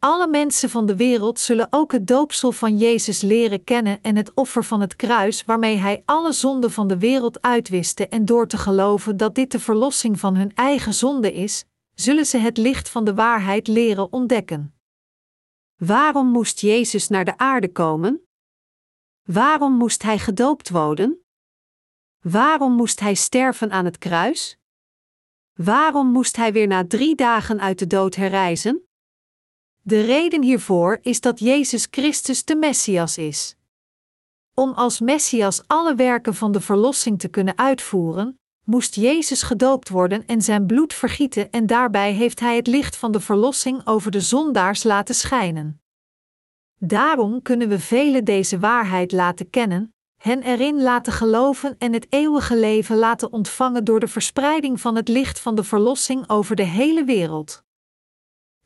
Alle 0.00 0.28
mensen 0.28 0.70
van 0.70 0.86
de 0.86 0.96
wereld 0.96 1.38
zullen 1.38 1.66
ook 1.70 1.92
het 1.92 2.06
doopsel 2.06 2.52
van 2.52 2.76
Jezus 2.76 3.20
leren 3.20 3.64
kennen 3.64 4.02
en 4.02 4.16
het 4.16 4.34
offer 4.34 4.64
van 4.64 4.80
het 4.80 4.96
kruis 4.96 5.44
waarmee 5.44 5.76
Hij 5.76 6.02
alle 6.04 6.32
zonden 6.32 6.70
van 6.70 6.88
de 6.88 6.98
wereld 6.98 7.42
uitwiste 7.42 8.08
en 8.08 8.24
door 8.24 8.46
te 8.46 8.56
geloven 8.56 9.16
dat 9.16 9.34
dit 9.34 9.52
de 9.52 9.60
verlossing 9.60 10.20
van 10.20 10.36
hun 10.36 10.54
eigen 10.54 10.94
zonde 10.94 11.32
is, 11.32 11.64
zullen 11.94 12.26
ze 12.26 12.38
het 12.38 12.56
licht 12.56 12.88
van 12.88 13.04
de 13.04 13.14
waarheid 13.14 13.68
leren 13.68 14.12
ontdekken. 14.12 14.74
Waarom 15.76 16.26
moest 16.26 16.60
Jezus 16.60 17.08
naar 17.08 17.24
de 17.24 17.38
aarde 17.38 17.72
komen? 17.72 18.22
Waarom 19.22 19.72
moest 19.72 20.02
Hij 20.02 20.18
gedoopt 20.18 20.70
worden? 20.70 21.24
Waarom 22.18 22.72
moest 22.72 23.00
Hij 23.00 23.14
sterven 23.14 23.70
aan 23.70 23.84
het 23.84 23.98
kruis? 23.98 24.58
Waarom 25.54 26.06
moest 26.12 26.36
Hij 26.36 26.52
weer 26.52 26.66
na 26.66 26.86
drie 26.86 27.14
dagen 27.14 27.60
uit 27.60 27.78
de 27.78 27.86
dood 27.86 28.14
herrijzen? 28.14 28.87
De 29.88 30.00
reden 30.00 30.42
hiervoor 30.42 30.98
is 31.02 31.20
dat 31.20 31.38
Jezus 31.38 31.86
Christus 31.90 32.44
de 32.44 32.56
Messias 32.56 33.18
is. 33.18 33.56
Om 34.54 34.72
als 34.72 35.00
Messias 35.00 35.62
alle 35.66 35.94
werken 35.94 36.34
van 36.34 36.52
de 36.52 36.60
verlossing 36.60 37.18
te 37.18 37.28
kunnen 37.28 37.58
uitvoeren, 37.58 38.38
moest 38.64 38.94
Jezus 38.94 39.42
gedoopt 39.42 39.88
worden 39.88 40.26
en 40.26 40.42
zijn 40.42 40.66
bloed 40.66 40.94
vergieten 40.94 41.50
en 41.50 41.66
daarbij 41.66 42.12
heeft 42.12 42.40
hij 42.40 42.56
het 42.56 42.66
licht 42.66 42.96
van 42.96 43.12
de 43.12 43.20
verlossing 43.20 43.86
over 43.86 44.10
de 44.10 44.20
zondaars 44.20 44.82
laten 44.82 45.14
schijnen. 45.14 45.80
Daarom 46.78 47.42
kunnen 47.42 47.68
we 47.68 47.78
velen 47.78 48.24
deze 48.24 48.58
waarheid 48.58 49.12
laten 49.12 49.50
kennen, 49.50 49.94
hen 50.16 50.42
erin 50.42 50.82
laten 50.82 51.12
geloven 51.12 51.74
en 51.78 51.92
het 51.92 52.06
eeuwige 52.08 52.56
leven 52.56 52.96
laten 52.96 53.32
ontvangen 53.32 53.84
door 53.84 54.00
de 54.00 54.08
verspreiding 54.08 54.80
van 54.80 54.96
het 54.96 55.08
licht 55.08 55.40
van 55.40 55.54
de 55.54 55.64
verlossing 55.64 56.28
over 56.28 56.56
de 56.56 56.66
hele 56.66 57.04
wereld. 57.04 57.66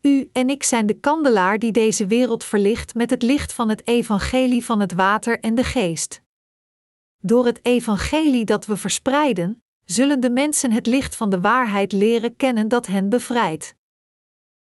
U 0.02 0.30
en 0.32 0.50
ik 0.50 0.62
zijn 0.62 0.86
de 0.86 1.00
kandelaar 1.00 1.58
die 1.58 1.72
deze 1.72 2.06
wereld 2.06 2.44
verlicht 2.44 2.94
met 2.94 3.10
het 3.10 3.22
licht 3.22 3.52
van 3.52 3.68
het 3.68 3.86
evangelie 3.86 4.64
van 4.64 4.80
het 4.80 4.92
water 4.92 5.40
en 5.40 5.54
de 5.54 5.64
geest. 5.64 6.22
Door 7.18 7.46
het 7.46 7.60
evangelie 7.62 8.44
dat 8.44 8.66
we 8.66 8.76
verspreiden, 8.76 9.62
zullen 9.84 10.20
de 10.20 10.30
mensen 10.30 10.72
het 10.72 10.86
licht 10.86 11.16
van 11.16 11.30
de 11.30 11.40
waarheid 11.40 11.92
leren 11.92 12.36
kennen 12.36 12.68
dat 12.68 12.86
hen 12.86 13.08
bevrijdt. 13.08 13.74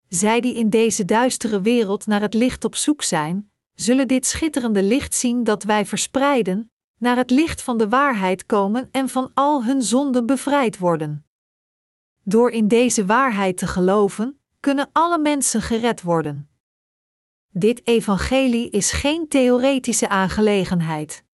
Zij 0.09 0.41
die 0.41 0.55
in 0.55 0.71
deze 0.71 1.05
duistere 1.05 1.61
wereld 1.61 2.07
naar 2.07 2.21
het 2.21 2.35
licht 2.35 2.65
op 2.65 2.75
zoek 2.75 3.03
zijn, 3.03 3.51
zullen 3.75 4.09
dit 4.09 4.27
schitterende 4.27 4.83
licht 4.83 5.15
zien 5.15 5.45
dat 5.45 5.63
wij 5.63 5.87
verspreiden, 5.87 6.71
naar 6.99 7.17
het 7.17 7.31
licht 7.31 7.63
van 7.63 7.79
de 7.79 7.89
waarheid 7.89 8.47
komen 8.47 8.89
en 8.91 9.09
van 9.09 9.31
al 9.35 9.65
hun 9.65 9.83
zonden 9.83 10.27
bevrijd 10.27 10.79
worden. 10.79 11.27
Door 12.23 12.51
in 12.51 12.69
deze 12.69 13.07
waarheid 13.07 13.57
te 13.57 13.67
geloven, 13.67 14.36
kunnen 14.67 14.89
alle 14.93 15.19
mensen 15.19 15.63
gered 15.63 16.03
worden. 16.03 16.49
Dit 17.53 17.87
evangelie 17.87 18.71
is 18.71 18.93
geen 18.93 19.29
theoretische 19.29 20.09
aangelegenheid. 20.09 21.25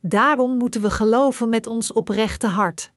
Daarom 0.00 0.56
moeten 0.56 0.80
we 0.80 0.90
geloven 0.90 1.48
met 1.48 1.66
ons 1.66 1.92
oprechte 1.92 2.46
hart. 2.46 2.92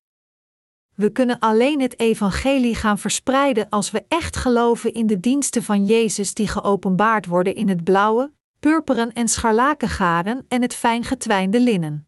We 0.95 1.12
kunnen 1.12 1.39
alleen 1.39 1.81
het 1.81 1.99
evangelie 1.99 2.75
gaan 2.75 2.97
verspreiden 2.97 3.69
als 3.69 3.91
we 3.91 4.05
echt 4.07 4.35
geloven 4.35 4.93
in 4.93 5.07
de 5.07 5.19
diensten 5.19 5.63
van 5.63 5.85
Jezus 5.85 6.33
die 6.33 6.47
geopenbaard 6.47 7.25
worden 7.25 7.55
in 7.55 7.69
het 7.69 7.83
blauwe, 7.83 8.33
purperen 8.59 9.13
en 9.13 9.27
scharlakengaren 9.27 10.45
en 10.47 10.62
het 10.62 10.73
fijn 10.73 11.03
getwijnde 11.03 11.59
linnen. 11.59 12.07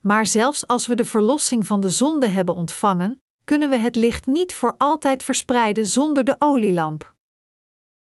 Maar 0.00 0.26
zelfs 0.26 0.66
als 0.66 0.86
we 0.86 0.94
de 0.94 1.04
verlossing 1.04 1.66
van 1.66 1.80
de 1.80 1.90
zonde 1.90 2.26
hebben 2.26 2.54
ontvangen, 2.54 3.23
kunnen 3.44 3.70
we 3.70 3.76
het 3.76 3.96
licht 3.96 4.26
niet 4.26 4.54
voor 4.54 4.74
altijd 4.78 5.22
verspreiden 5.22 5.86
zonder 5.86 6.24
de 6.24 6.36
olielamp. 6.38 7.14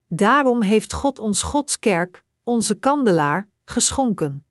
Daarom 0.07 0.63
heeft 0.63 0.93
God 0.93 1.19
ons 1.19 1.43
Gods 1.43 1.79
kerk, 1.79 2.25
onze 2.43 2.75
kandelaar, 2.75 3.49
geschonken. 3.65 4.47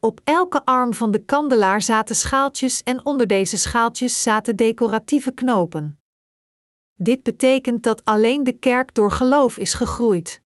Op 0.00 0.20
elke 0.24 0.64
arm 0.64 0.94
van 0.94 1.10
de 1.10 1.24
kandelaar 1.24 1.82
zaten 1.82 2.16
schaaltjes 2.16 2.82
en 2.82 3.04
onder 3.04 3.26
deze 3.26 3.56
schaaltjes 3.56 4.22
zaten 4.22 4.56
decoratieve 4.56 5.32
knopen. 5.32 6.00
Dit 6.94 7.22
betekent 7.22 7.82
dat 7.82 8.04
alleen 8.04 8.44
de 8.44 8.52
kerk 8.52 8.94
door 8.94 9.10
geloof 9.10 9.58
is 9.58 9.74
gegroeid. 9.74 10.42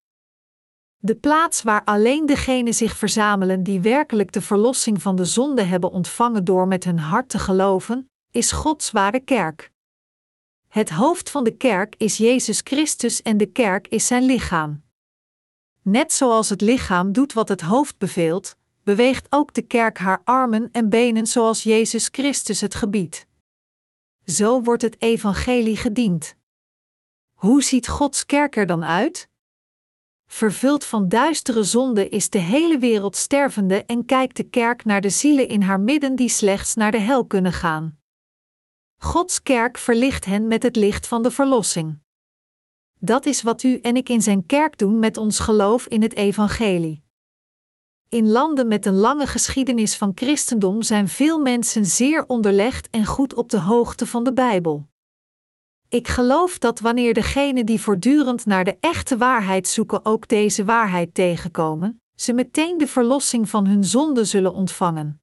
De 0.97 1.15
plaats 1.15 1.61
waar 1.63 1.83
alleen 1.83 2.25
degenen 2.25 2.73
zich 2.73 2.95
verzamelen 2.95 3.63
die 3.63 3.81
werkelijk 3.81 4.31
de 4.31 4.41
verlossing 4.41 5.01
van 5.01 5.15
de 5.15 5.25
zonde 5.25 5.61
hebben 5.61 5.91
ontvangen 5.91 6.43
door 6.43 6.67
met 6.67 6.83
hun 6.83 6.99
hart 6.99 7.29
te 7.29 7.39
geloven, 7.39 8.09
is 8.31 8.51
Gods 8.51 8.91
ware 8.91 9.19
kerk. 9.19 9.71
Het 10.67 10.89
hoofd 10.89 11.29
van 11.29 11.43
de 11.43 11.57
kerk 11.57 11.95
is 11.97 12.17
Jezus 12.17 12.61
Christus 12.63 13.21
en 13.21 13.37
de 13.37 13.45
kerk 13.45 13.87
is 13.87 14.07
zijn 14.07 14.23
lichaam. 14.23 14.83
Net 15.81 16.13
zoals 16.13 16.49
het 16.49 16.61
lichaam 16.61 17.11
doet 17.11 17.33
wat 17.33 17.49
het 17.49 17.61
hoofd 17.61 17.97
beveelt, 17.97 18.55
beweegt 18.83 19.27
ook 19.29 19.53
de 19.53 19.61
kerk 19.61 19.97
haar 19.97 20.21
armen 20.23 20.69
en 20.71 20.89
benen 20.89 21.27
zoals 21.27 21.63
Jezus 21.63 22.07
Christus 22.11 22.61
het 22.61 22.75
gebiedt. 22.75 23.25
Zo 24.25 24.61
wordt 24.61 24.81
het 24.81 25.01
evangelie 25.01 25.77
gediend. 25.77 26.35
Hoe 27.33 27.63
ziet 27.63 27.87
Gods 27.87 28.25
kerk 28.25 28.55
er 28.55 28.65
dan 28.65 28.83
uit? 28.85 29.29
Vervuld 30.27 30.85
van 30.85 31.09
duistere 31.09 31.63
zonde 31.63 32.09
is 32.09 32.29
de 32.29 32.39
hele 32.39 32.77
wereld 32.77 33.15
stervende 33.15 33.85
en 33.85 34.05
kijkt 34.05 34.35
de 34.35 34.43
kerk 34.43 34.85
naar 34.85 35.01
de 35.01 35.09
zielen 35.09 35.47
in 35.47 35.61
haar 35.61 35.79
midden 35.79 36.15
die 36.15 36.29
slechts 36.29 36.73
naar 36.75 36.91
de 36.91 36.99
hel 36.99 37.25
kunnen 37.25 37.53
gaan. 37.53 37.96
Gods 38.99 39.43
kerk 39.43 39.77
verlicht 39.77 40.25
hen 40.25 40.47
met 40.47 40.63
het 40.63 40.75
licht 40.75 41.07
van 41.07 41.23
de 41.23 41.31
verlossing. 41.31 41.99
Dat 42.99 43.25
is 43.25 43.41
wat 43.41 43.63
u 43.63 43.79
en 43.79 43.95
ik 43.95 44.09
in 44.09 44.21
zijn 44.21 44.45
kerk 44.45 44.77
doen 44.77 44.99
met 44.99 45.17
ons 45.17 45.39
geloof 45.39 45.87
in 45.87 46.01
het 46.01 46.15
evangelie. 46.15 47.03
In 48.09 48.29
landen 48.29 48.67
met 48.67 48.85
een 48.85 48.95
lange 48.95 49.27
geschiedenis 49.27 49.97
van 49.97 50.11
christendom 50.15 50.81
zijn 50.81 51.07
veel 51.07 51.39
mensen 51.39 51.85
zeer 51.85 52.25
onderlegd 52.25 52.89
en 52.89 53.05
goed 53.05 53.33
op 53.33 53.49
de 53.49 53.59
hoogte 53.59 54.07
van 54.07 54.23
de 54.23 54.33
Bijbel. 54.33 54.87
Ik 55.89 56.07
geloof 56.07 56.57
dat 56.57 56.79
wanneer 56.79 57.13
degenen 57.13 57.65
die 57.65 57.81
voortdurend 57.81 58.45
naar 58.45 58.63
de 58.63 58.77
echte 58.79 59.17
waarheid 59.17 59.67
zoeken 59.67 60.05
ook 60.05 60.27
deze 60.27 60.65
waarheid 60.65 61.13
tegenkomen, 61.13 62.01
ze 62.15 62.33
meteen 62.33 62.77
de 62.77 62.87
verlossing 62.87 63.49
van 63.49 63.67
hun 63.67 63.83
zonde 63.83 64.25
zullen 64.25 64.53
ontvangen. 64.53 65.21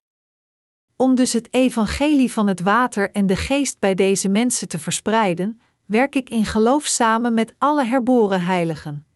Om 0.97 1.15
dus 1.15 1.33
het 1.33 1.55
evangelie 1.55 2.33
van 2.33 2.47
het 2.47 2.61
water 2.61 3.11
en 3.11 3.27
de 3.27 3.37
geest 3.37 3.79
bij 3.79 3.95
deze 3.95 4.29
mensen 4.29 4.69
te 4.69 4.79
verspreiden, 4.79 5.61
werk 5.87 6.15
ik 6.15 6.31
in 6.31 6.45
geloof 6.45 6.85
samen 6.85 7.35
met 7.35 7.55
alle 7.59 7.85
herboren 7.85 8.41
heiligen. 8.41 9.07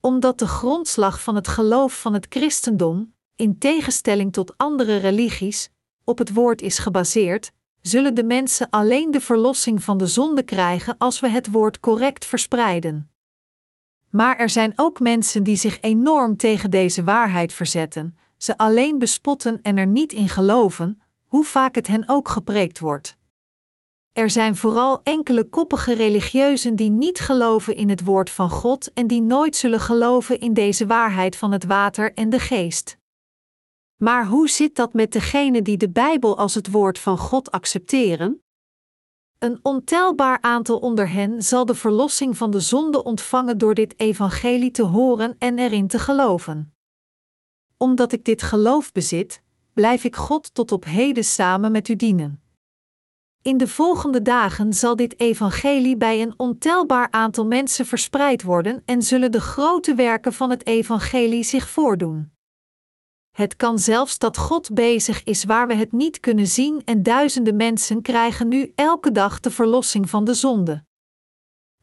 Omdat 0.00 0.38
de 0.38 0.46
grondslag 0.46 1.22
van 1.22 1.34
het 1.34 1.48
geloof 1.48 2.00
van 2.00 2.12
het 2.12 2.26
christendom, 2.28 3.14
in 3.36 3.58
tegenstelling 3.58 4.32
tot 4.32 4.56
andere 4.56 4.96
religies, 4.96 5.70
op 6.04 6.18
het 6.18 6.32
woord 6.32 6.62
is 6.62 6.78
gebaseerd, 6.78 7.52
zullen 7.80 8.14
de 8.14 8.24
mensen 8.24 8.70
alleen 8.70 9.10
de 9.10 9.20
verlossing 9.20 9.82
van 9.82 9.98
de 9.98 10.06
zonde 10.06 10.42
krijgen 10.42 10.98
als 10.98 11.20
we 11.20 11.28
het 11.28 11.50
woord 11.50 11.80
correct 11.80 12.24
verspreiden. 12.24 13.10
Maar 14.10 14.36
er 14.36 14.50
zijn 14.50 14.72
ook 14.76 15.00
mensen 15.00 15.42
die 15.42 15.56
zich 15.56 15.80
enorm 15.80 16.36
tegen 16.36 16.70
deze 16.70 17.04
waarheid 17.04 17.52
verzetten, 17.52 18.16
ze 18.44 18.56
alleen 18.56 18.98
bespotten 18.98 19.62
en 19.62 19.76
er 19.76 19.86
niet 19.86 20.12
in 20.12 20.28
geloven, 20.28 21.00
hoe 21.26 21.44
vaak 21.44 21.74
het 21.74 21.86
hen 21.86 22.08
ook 22.08 22.28
gepreekt 22.28 22.78
wordt. 22.78 23.16
Er 24.12 24.30
zijn 24.30 24.56
vooral 24.56 25.00
enkele 25.02 25.44
koppige 25.44 25.92
religieuzen 25.92 26.76
die 26.76 26.90
niet 26.90 27.20
geloven 27.20 27.76
in 27.76 27.88
het 27.88 28.04
woord 28.04 28.30
van 28.30 28.50
God 28.50 28.92
en 28.92 29.06
die 29.06 29.22
nooit 29.22 29.56
zullen 29.56 29.80
geloven 29.80 30.40
in 30.40 30.54
deze 30.54 30.86
waarheid 30.86 31.36
van 31.36 31.52
het 31.52 31.64
water 31.64 32.14
en 32.14 32.30
de 32.30 32.38
geest. 32.38 32.96
Maar 33.96 34.26
hoe 34.26 34.48
zit 34.48 34.76
dat 34.76 34.92
met 34.92 35.12
degenen 35.12 35.64
die 35.64 35.76
de 35.76 35.90
Bijbel 35.90 36.38
als 36.38 36.54
het 36.54 36.70
woord 36.70 36.98
van 36.98 37.18
God 37.18 37.50
accepteren? 37.50 38.42
Een 39.38 39.58
ontelbaar 39.62 40.38
aantal 40.40 40.78
onder 40.78 41.10
hen 41.10 41.42
zal 41.42 41.64
de 41.64 41.74
verlossing 41.74 42.36
van 42.36 42.50
de 42.50 42.60
zonde 42.60 43.02
ontvangen 43.02 43.58
door 43.58 43.74
dit 43.74 44.00
evangelie 44.00 44.70
te 44.70 44.82
horen 44.82 45.34
en 45.38 45.58
erin 45.58 45.86
te 45.86 45.98
geloven. 45.98 46.73
Omdat 47.84 48.12
ik 48.12 48.24
dit 48.24 48.42
geloof 48.42 48.92
bezit, 48.92 49.42
blijf 49.72 50.04
ik 50.04 50.16
God 50.16 50.54
tot 50.54 50.72
op 50.72 50.84
heden 50.84 51.24
samen 51.24 51.72
met 51.72 51.88
u 51.88 51.96
dienen. 51.96 52.42
In 53.42 53.56
de 53.56 53.68
volgende 53.68 54.22
dagen 54.22 54.72
zal 54.72 54.96
dit 54.96 55.20
evangelie 55.20 55.96
bij 55.96 56.22
een 56.22 56.34
ontelbaar 56.36 57.10
aantal 57.10 57.46
mensen 57.46 57.86
verspreid 57.86 58.42
worden 58.42 58.82
en 58.84 59.02
zullen 59.02 59.32
de 59.32 59.40
grote 59.40 59.94
werken 59.94 60.32
van 60.32 60.50
het 60.50 60.66
evangelie 60.66 61.42
zich 61.42 61.68
voordoen. 61.68 62.32
Het 63.30 63.56
kan 63.56 63.78
zelfs 63.78 64.18
dat 64.18 64.36
God 64.36 64.74
bezig 64.74 65.24
is 65.24 65.44
waar 65.44 65.66
we 65.66 65.74
het 65.74 65.92
niet 65.92 66.20
kunnen 66.20 66.46
zien 66.46 66.82
en 66.84 67.02
duizenden 67.02 67.56
mensen 67.56 68.02
krijgen 68.02 68.48
nu 68.48 68.72
elke 68.74 69.12
dag 69.12 69.40
de 69.40 69.50
verlossing 69.50 70.10
van 70.10 70.24
de 70.24 70.34
zonde. 70.34 70.84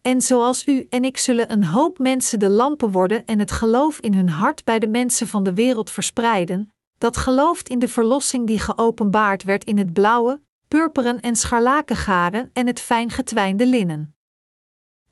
En 0.01 0.21
zoals 0.21 0.67
u 0.67 0.87
en 0.89 1.03
ik 1.03 1.17
zullen 1.17 1.51
een 1.51 1.63
hoop 1.63 1.99
mensen 1.99 2.39
de 2.39 2.49
lampen 2.49 2.91
worden 2.91 3.25
en 3.25 3.39
het 3.39 3.51
geloof 3.51 3.99
in 3.99 4.13
hun 4.13 4.29
hart 4.29 4.63
bij 4.63 4.79
de 4.79 4.87
mensen 4.87 5.27
van 5.27 5.43
de 5.43 5.53
wereld 5.53 5.89
verspreiden, 5.89 6.73
dat 6.97 7.17
gelooft 7.17 7.69
in 7.69 7.79
de 7.79 7.87
verlossing 7.87 8.47
die 8.47 8.59
geopenbaard 8.59 9.43
werd 9.43 9.63
in 9.63 9.77
het 9.77 9.93
blauwe, 9.93 10.41
purperen 10.67 11.19
en 11.19 11.35
scharlakengaren 11.35 12.49
en 12.53 12.67
het 12.67 12.79
fijn 12.79 13.09
getwijnde 13.09 13.65
linnen. 13.65 14.15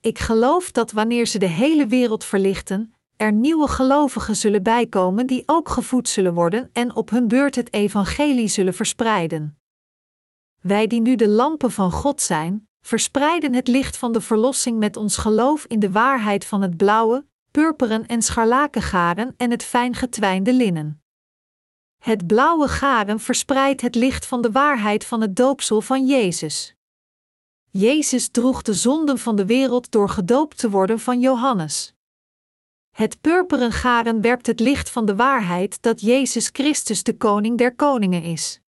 Ik 0.02 0.20
geloof 0.20 0.72
dat 0.72 0.92
wanneer 0.92 1.26
ze 1.26 1.40
de 1.40 1.48
hele 1.48 1.88
wereld 1.88 2.24
verlichten, 2.24 2.94
er 3.16 3.32
nieuwe 3.32 3.68
gelovigen 3.68 4.36
zullen 4.36 4.64
bijkomen 4.64 5.28
die 5.28 5.44
ook 5.46 5.70
gevoed 5.70 6.10
zullen 6.10 6.34
worden 6.34 6.70
en 6.74 6.96
op 6.96 7.10
hun 7.10 7.28
beurt 7.28 7.56
het 7.56 7.74
evangelie 7.74 8.48
zullen 8.48 8.74
verspreiden. 8.74 9.58
Wij 10.62 10.88
die 10.88 11.02
nu 11.02 11.16
de 11.16 11.28
lampen 11.28 11.72
van 11.72 11.92
God 11.92 12.22
zijn, 12.22 12.69
verspreiden 12.82 13.54
het 13.54 13.68
licht 13.68 13.98
van 13.98 14.12
de 14.12 14.22
verlossing 14.22 14.80
met 14.80 14.98
ons 14.98 15.18
geloof 15.18 15.66
in 15.66 15.80
de 15.80 15.92
waarheid 15.92 16.46
van 16.46 16.62
het 16.62 16.78
blauwe, 16.78 17.26
purperen 17.52 18.06
en 18.06 18.22
scharlakengaren 18.22 19.34
en 19.38 19.52
het 19.52 19.64
fijn 19.64 19.96
getwijnde 19.96 20.54
linnen. 20.54 21.04
Het 22.04 22.28
blauwe 22.28 22.68
garen 22.68 23.20
verspreidt 23.20 23.82
het 23.82 23.96
licht 23.96 24.26
van 24.26 24.42
de 24.42 24.52
waarheid 24.52 25.06
van 25.06 25.22
het 25.22 25.36
doopsel 25.36 25.82
van 25.82 26.06
Jezus. 26.06 26.76
Jezus 27.72 28.30
droeg 28.30 28.62
de 28.62 28.74
zonden 28.74 29.18
van 29.18 29.36
de 29.36 29.46
wereld 29.46 29.92
door 29.92 30.10
gedoopt 30.10 30.58
te 30.58 30.70
worden 30.70 31.00
van 31.00 31.20
Johannes. 31.20 31.94
Het 32.96 33.22
purperen 33.22 33.72
garen 33.72 34.22
werpt 34.22 34.48
het 34.48 34.60
licht 34.60 34.90
van 34.90 35.06
de 35.06 35.16
waarheid 35.16 35.82
dat 35.82 36.02
Jezus 36.02 36.50
Christus 36.52 37.04
de 37.04 37.18
koning 37.18 37.58
der 37.58 37.76
koningen 37.76 38.24
is. 38.24 38.62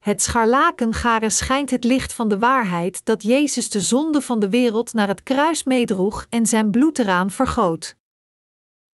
Het 0.00 0.22
scharlakengaren 0.22 1.30
schijnt 1.30 1.70
het 1.70 1.84
licht 1.84 2.12
van 2.12 2.28
de 2.28 2.38
waarheid 2.38 3.04
dat 3.04 3.22
Jezus 3.22 3.70
de 3.70 3.80
zonde 3.80 4.20
van 4.20 4.40
de 4.40 4.48
wereld 4.48 4.92
naar 4.92 5.08
het 5.08 5.22
kruis 5.22 5.64
meedroeg 5.64 6.26
en 6.28 6.46
zijn 6.46 6.70
bloed 6.70 6.98
eraan 6.98 7.30
vergoot. 7.30 7.96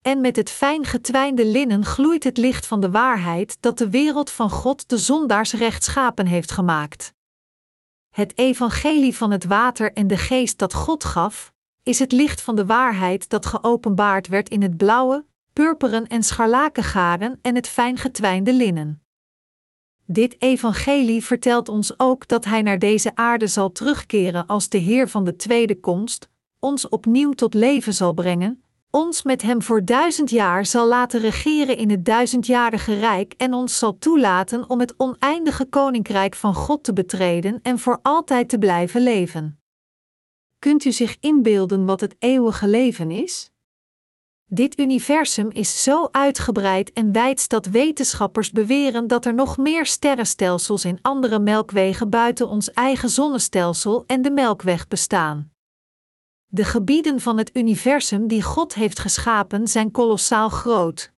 En 0.03 0.21
met 0.21 0.37
het 0.37 0.51
fijn 0.51 0.85
getwijnde 0.85 1.45
linnen 1.45 1.85
gloeit 1.85 2.25
het 2.25 2.37
licht 2.37 2.67
van 2.67 2.81
de 2.81 2.91
waarheid 2.91 3.57
dat 3.61 3.79
de 3.79 3.91
wereld 3.91 4.31
van 4.31 4.51
God 4.51 4.89
de 4.89 4.99
zondaars 4.99 5.53
rechtschapen 5.53 6.27
heeft 6.27 6.51
gemaakt. 6.51 7.13
Het 8.11 8.39
evangelie 8.39 9.17
van 9.17 9.31
het 9.31 9.45
water 9.45 9.93
en 9.93 10.07
de 10.07 10.17
geest 10.17 10.59
dat 10.59 10.75
God 10.75 11.05
gaf, 11.05 11.53
is 11.83 11.99
het 11.99 12.13
licht 12.13 12.41
van 12.41 12.57
de 12.57 12.67
waarheid 12.67 13.29
dat 13.29 13.47
geopenbaard 13.47 14.29
werd 14.29 14.49
in 14.49 14.63
het 14.63 14.77
blauwe, 14.77 15.25
purperen 15.53 16.07
en 16.07 16.23
scharlakengaren 16.23 17.39
en 17.43 17.55
het 17.55 17.69
fijn 17.69 17.97
getwijnde 17.97 18.53
linnen. 18.53 19.06
Dit 20.09 20.37
evangelie 20.39 21.25
vertelt 21.25 21.69
ons 21.69 21.99
ook 21.99 22.29
dat 22.29 22.45
Hij 22.45 22.63
naar 22.63 22.79
deze 22.79 23.15
aarde 23.15 23.47
zal 23.47 23.73
terugkeren 23.73 24.47
als 24.47 24.69
de 24.69 24.79
Heer 24.79 25.09
van 25.09 25.25
de 25.25 25.37
tweede 25.37 25.81
komst, 25.81 26.29
ons 26.59 26.89
opnieuw 26.89 27.33
tot 27.33 27.55
leven 27.55 27.95
zal 27.95 28.13
brengen, 28.13 28.63
ons 28.91 29.23
met 29.23 29.43
Hem 29.43 29.63
voor 29.63 29.85
duizend 29.85 30.31
jaar 30.31 30.67
zal 30.67 30.89
laten 30.89 31.21
regeren 31.21 31.77
in 31.77 31.91
het 31.91 32.05
duizendjarige 32.05 32.99
rijk 32.99 33.35
en 33.37 33.55
ons 33.55 33.79
zal 33.79 33.99
toelaten 33.99 34.71
om 34.71 34.81
het 34.81 34.95
oneindige 34.97 35.65
koninkrijk 35.65 36.35
van 36.35 36.55
God 36.55 36.85
te 36.85 36.93
betreden 36.93 37.59
en 37.63 37.79
voor 37.79 37.99
altijd 38.03 38.49
te 38.49 38.59
blijven 38.59 39.03
leven. 39.03 39.61
Kunt 40.59 40.85
u 40.85 40.93
zich 40.93 41.17
inbeelden 41.21 41.85
wat 41.85 42.01
het 42.01 42.17
eeuwige 42.19 42.69
leven 42.69 43.11
is? 43.11 43.51
Dit 44.49 44.79
universum 44.79 45.51
is 45.51 45.83
zo 45.83 46.09
uitgebreid 46.11 46.93
en 46.93 47.13
wijd 47.13 47.49
dat 47.49 47.67
wetenschappers 47.67 48.51
beweren 48.51 49.07
dat 49.07 49.25
er 49.25 49.35
nog 49.35 49.57
meer 49.57 49.87
sterrenstelsels 49.87 50.85
in 50.85 50.99
andere 51.03 51.39
melkwegen 51.39 52.11
buiten 52.11 52.49
ons 52.49 52.73
eigen 52.73 53.09
zonnestelsel 53.09 54.05
en 54.07 54.23
de 54.23 54.31
Melkweg 54.31 54.89
bestaan. 54.89 55.51
De 56.47 56.65
gebieden 56.65 57.21
van 57.21 57.39
het 57.39 57.57
universum 57.57 58.27
die 58.27 58.43
God 58.43 58.75
heeft 58.75 58.99
geschapen 58.99 59.69
zijn 59.69 59.91
kolossaal 59.91 60.49
groot. 60.49 61.13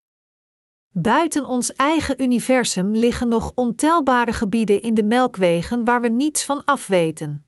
Buiten 0.88 1.46
ons 1.46 1.72
eigen 1.72 2.22
universum 2.22 2.92
liggen 2.92 3.28
nog 3.28 3.52
ontelbare 3.54 4.32
gebieden 4.32 4.82
in 4.82 4.94
de 4.94 5.04
melkwegen 5.04 5.84
waar 5.84 6.00
we 6.00 6.08
niets 6.08 6.44
van 6.44 6.64
afweten. 6.64 7.47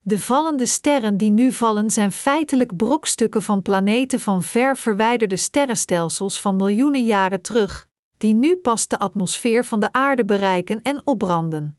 De 0.00 0.18
vallende 0.18 0.66
sterren 0.66 1.16
die 1.16 1.30
nu 1.30 1.52
vallen 1.52 1.90
zijn 1.90 2.12
feitelijk 2.12 2.76
brokstukken 2.76 3.42
van 3.42 3.62
planeten 3.62 4.20
van 4.20 4.42
ver 4.42 4.76
verwijderde 4.76 5.36
sterrenstelsels 5.36 6.40
van 6.40 6.56
miljoenen 6.56 7.04
jaren 7.04 7.42
terug, 7.42 7.88
die 8.16 8.34
nu 8.34 8.56
pas 8.56 8.88
de 8.88 8.98
atmosfeer 8.98 9.64
van 9.64 9.80
de 9.80 9.92
aarde 9.92 10.24
bereiken 10.24 10.82
en 10.82 11.00
opbranden. 11.04 11.78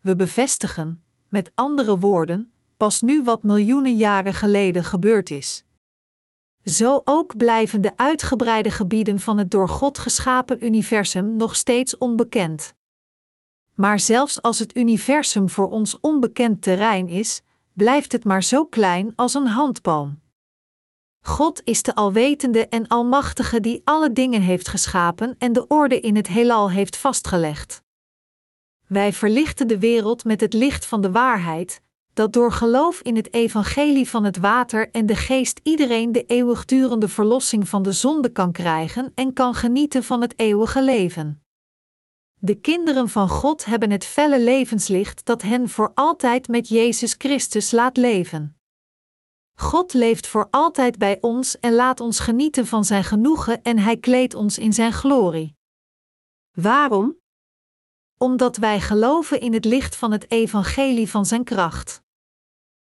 We 0.00 0.16
bevestigen, 0.16 1.04
met 1.28 1.52
andere 1.54 1.98
woorden, 1.98 2.52
pas 2.76 3.00
nu 3.00 3.22
wat 3.22 3.42
miljoenen 3.42 3.96
jaren 3.96 4.34
geleden 4.34 4.84
gebeurd 4.84 5.30
is. 5.30 5.64
Zo 6.64 7.00
ook 7.04 7.36
blijven 7.36 7.80
de 7.80 7.96
uitgebreide 7.96 8.70
gebieden 8.70 9.20
van 9.20 9.38
het 9.38 9.50
door 9.50 9.68
God 9.68 9.98
geschapen 9.98 10.64
universum 10.64 11.36
nog 11.36 11.56
steeds 11.56 11.98
onbekend. 11.98 12.74
Maar 13.76 14.00
zelfs 14.00 14.42
als 14.42 14.58
het 14.58 14.76
universum 14.76 15.48
voor 15.48 15.70
ons 15.70 16.00
onbekend 16.00 16.62
terrein 16.62 17.08
is, 17.08 17.42
blijft 17.72 18.12
het 18.12 18.24
maar 18.24 18.42
zo 18.42 18.66
klein 18.66 19.12
als 19.16 19.34
een 19.34 19.46
handpalm. 19.46 20.20
God 21.20 21.60
is 21.64 21.82
de 21.82 21.94
alwetende 21.94 22.68
en 22.68 22.88
almachtige 22.88 23.60
die 23.60 23.80
alle 23.84 24.12
dingen 24.12 24.40
heeft 24.40 24.68
geschapen 24.68 25.34
en 25.38 25.52
de 25.52 25.66
orde 25.66 26.00
in 26.00 26.16
het 26.16 26.26
heelal 26.26 26.70
heeft 26.70 26.96
vastgelegd. 26.96 27.82
Wij 28.86 29.12
verlichten 29.12 29.68
de 29.68 29.78
wereld 29.78 30.24
met 30.24 30.40
het 30.40 30.52
licht 30.52 30.86
van 30.86 31.00
de 31.00 31.10
waarheid, 31.10 31.80
dat 32.12 32.32
door 32.32 32.52
geloof 32.52 33.00
in 33.00 33.16
het 33.16 33.34
evangelie 33.34 34.08
van 34.08 34.24
het 34.24 34.36
water 34.36 34.90
en 34.90 35.06
de 35.06 35.16
geest 35.16 35.60
iedereen 35.62 36.12
de 36.12 36.24
eeuwigdurende 36.24 37.08
verlossing 37.08 37.68
van 37.68 37.82
de 37.82 37.92
zonde 37.92 38.28
kan 38.28 38.52
krijgen 38.52 39.12
en 39.14 39.32
kan 39.32 39.54
genieten 39.54 40.04
van 40.04 40.20
het 40.20 40.34
eeuwige 40.36 40.82
leven. 40.82 41.45
De 42.40 42.54
kinderen 42.54 43.08
van 43.08 43.28
God 43.28 43.64
hebben 43.64 43.90
het 43.90 44.04
felle 44.04 44.40
levenslicht 44.40 45.24
dat 45.24 45.42
hen 45.42 45.68
voor 45.68 45.92
altijd 45.94 46.48
met 46.48 46.68
Jezus 46.68 47.14
Christus 47.18 47.70
laat 47.70 47.96
leven. 47.96 48.56
God 49.54 49.92
leeft 49.92 50.26
voor 50.26 50.48
altijd 50.50 50.98
bij 50.98 51.18
ons 51.20 51.60
en 51.60 51.74
laat 51.74 52.00
ons 52.00 52.20
genieten 52.20 52.66
van 52.66 52.84
zijn 52.84 53.04
genoegen 53.04 53.62
en 53.62 53.78
hij 53.78 53.96
kleedt 53.96 54.34
ons 54.34 54.58
in 54.58 54.72
zijn 54.72 54.92
glorie. 54.92 55.56
Waarom? 56.52 57.16
Omdat 58.18 58.56
wij 58.56 58.80
geloven 58.80 59.40
in 59.40 59.52
het 59.52 59.64
licht 59.64 59.96
van 59.96 60.12
het 60.12 60.30
evangelie 60.30 61.10
van 61.10 61.26
zijn 61.26 61.44
kracht. 61.44 62.02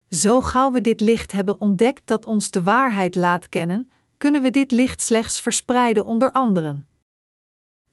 Zo 0.08 0.40
gauw 0.40 0.70
we 0.70 0.80
dit 0.80 1.00
licht 1.00 1.32
hebben 1.32 1.60
ontdekt 1.60 2.06
dat 2.06 2.26
ons 2.26 2.50
de 2.50 2.62
waarheid 2.62 3.14
laat 3.14 3.48
kennen, 3.48 3.90
kunnen 4.16 4.42
we 4.42 4.50
dit 4.50 4.70
licht 4.70 5.00
slechts 5.00 5.40
verspreiden 5.40 6.04
onder 6.04 6.32
anderen. 6.32 6.88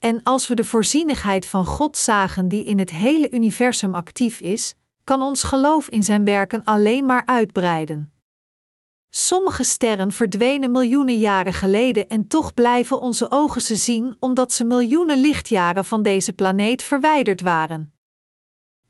En 0.02 0.24
als 0.24 0.48
we 0.48 0.56
de 0.56 0.64
voorzienigheid 0.64 1.46
van 1.46 1.66
God 1.66 1.98
zagen 1.98 2.48
die 2.48 2.64
in 2.64 2.80
het 2.80 2.90
hele 2.90 3.32
universum 3.32 3.96
actief 3.96 4.40
is, 4.40 4.74
kan 5.04 5.22
ons 5.22 5.44
geloof 5.44 5.90
in 5.90 6.04
zijn 6.04 6.26
werken 6.26 6.64
alleen 6.64 7.06
maar 7.06 7.26
uitbreiden. 7.26 8.14
Sommige 9.10 9.64
sterren 9.64 10.12
verdwenen 10.12 10.72
miljoenen 10.72 11.18
jaren 11.18 11.54
geleden 11.54 12.10
en 12.10 12.28
toch 12.28 12.54
blijven 12.54 13.02
onze 13.02 13.32
ogen 13.32 13.62
ze 13.62 13.76
zien 13.76 14.16
omdat 14.20 14.52
ze 14.52 14.64
miljoenen 14.64 15.18
lichtjaren 15.18 15.86
van 15.86 16.04
deze 16.04 16.34
planeet 16.34 16.84
verwijderd 16.84 17.42
waren. 17.42 17.94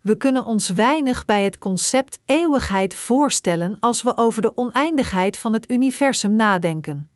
We 0.02 0.18
kunnen 0.18 0.46
ons 0.46 0.70
weinig 0.70 1.26
bij 1.26 1.44
het 1.44 1.58
concept 1.58 2.20
eeuwigheid 2.26 2.94
voorstellen 2.94 3.78
als 3.80 4.02
we 4.02 4.18
over 4.18 4.42
de 4.42 4.58
oneindigheid 4.58 5.38
van 5.38 5.54
het 5.54 5.72
universum 5.72 6.36
nadenken. 6.36 7.10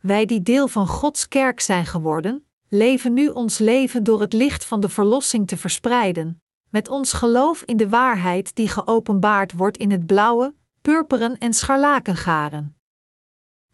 Wij 0.00 0.26
die 0.26 0.42
deel 0.42 0.68
van 0.68 0.86
Gods 0.86 1.28
kerk 1.28 1.60
zijn 1.60 1.86
geworden, 1.86 2.46
leven 2.74 3.12
nu 3.12 3.28
ons 3.28 3.58
leven 3.58 4.04
door 4.04 4.20
het 4.20 4.32
licht 4.32 4.64
van 4.64 4.80
de 4.80 4.88
verlossing 4.88 5.48
te 5.48 5.56
verspreiden, 5.56 6.42
met 6.70 6.88
ons 6.88 7.12
geloof 7.12 7.62
in 7.62 7.76
de 7.76 7.88
waarheid 7.88 8.54
die 8.54 8.68
geopenbaard 8.68 9.52
wordt 9.52 9.76
in 9.76 9.90
het 9.90 10.06
blauwe, 10.06 10.54
purperen 10.82 11.38
en 11.38 11.54
scharlakengaren. 11.54 12.76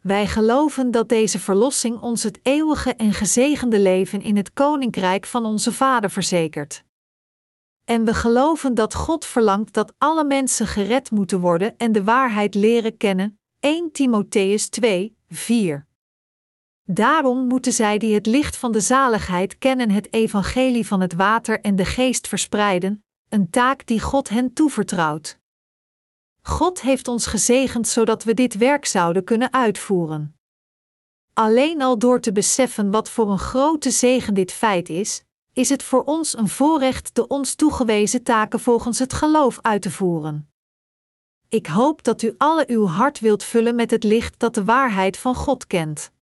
Wij 0.00 0.26
geloven 0.26 0.90
dat 0.90 1.08
deze 1.08 1.38
verlossing 1.38 2.00
ons 2.00 2.22
het 2.22 2.38
eeuwige 2.42 2.94
en 2.94 3.12
gezegende 3.12 3.80
leven 3.80 4.22
in 4.22 4.36
het 4.36 4.52
koninkrijk 4.52 5.26
van 5.26 5.44
onze 5.44 5.72
Vader 5.72 6.10
verzekert. 6.10 6.84
En 7.84 8.04
we 8.04 8.14
geloven 8.14 8.74
dat 8.74 8.94
God 8.94 9.24
verlangt 9.24 9.74
dat 9.74 9.94
alle 9.98 10.24
mensen 10.24 10.66
gered 10.66 11.10
moeten 11.10 11.40
worden 11.40 11.76
en 11.76 11.92
de 11.92 12.04
waarheid 12.04 12.54
leren 12.54 12.96
kennen. 12.96 13.38
1 13.60 13.92
Timotheus 13.92 14.68
2, 14.68 15.16
4. 15.28 15.87
Daarom 16.90 17.46
moeten 17.46 17.72
zij 17.72 17.98
die 17.98 18.14
het 18.14 18.26
licht 18.26 18.56
van 18.56 18.72
de 18.72 18.80
zaligheid 18.80 19.58
kennen 19.58 19.90
het 19.90 20.12
evangelie 20.12 20.86
van 20.86 21.00
het 21.00 21.12
water 21.12 21.60
en 21.60 21.76
de 21.76 21.84
geest 21.84 22.28
verspreiden, 22.28 23.04
een 23.28 23.50
taak 23.50 23.86
die 23.86 24.00
God 24.00 24.28
hen 24.28 24.52
toevertrouwt. 24.52 25.38
God 26.42 26.80
heeft 26.80 27.08
ons 27.08 27.26
gezegend 27.26 27.88
zodat 27.88 28.24
we 28.24 28.34
dit 28.34 28.56
werk 28.56 28.84
zouden 28.84 29.24
kunnen 29.24 29.52
uitvoeren. 29.52 30.36
Alleen 31.32 31.82
al 31.82 31.98
door 31.98 32.20
te 32.20 32.32
beseffen 32.32 32.90
wat 32.90 33.10
voor 33.10 33.30
een 33.30 33.38
grote 33.38 33.90
zegen 33.90 34.34
dit 34.34 34.52
feit 34.52 34.88
is, 34.88 35.22
is 35.52 35.68
het 35.68 35.82
voor 35.82 36.04
ons 36.04 36.36
een 36.36 36.48
voorrecht 36.48 37.14
de 37.14 37.26
ons 37.26 37.54
toegewezen 37.54 38.22
taken 38.22 38.60
volgens 38.60 38.98
het 38.98 39.12
geloof 39.12 39.58
uit 39.62 39.82
te 39.82 39.90
voeren. 39.90 40.50
Ik 41.48 41.66
hoop 41.66 42.02
dat 42.04 42.22
u 42.22 42.34
alle 42.38 42.64
uw 42.68 42.86
hart 42.86 43.20
wilt 43.20 43.44
vullen 43.44 43.74
met 43.74 43.90
het 43.90 44.04
licht 44.04 44.38
dat 44.38 44.54
de 44.54 44.64
waarheid 44.64 45.16
van 45.16 45.34
God 45.34 45.66
kent. 45.66 46.16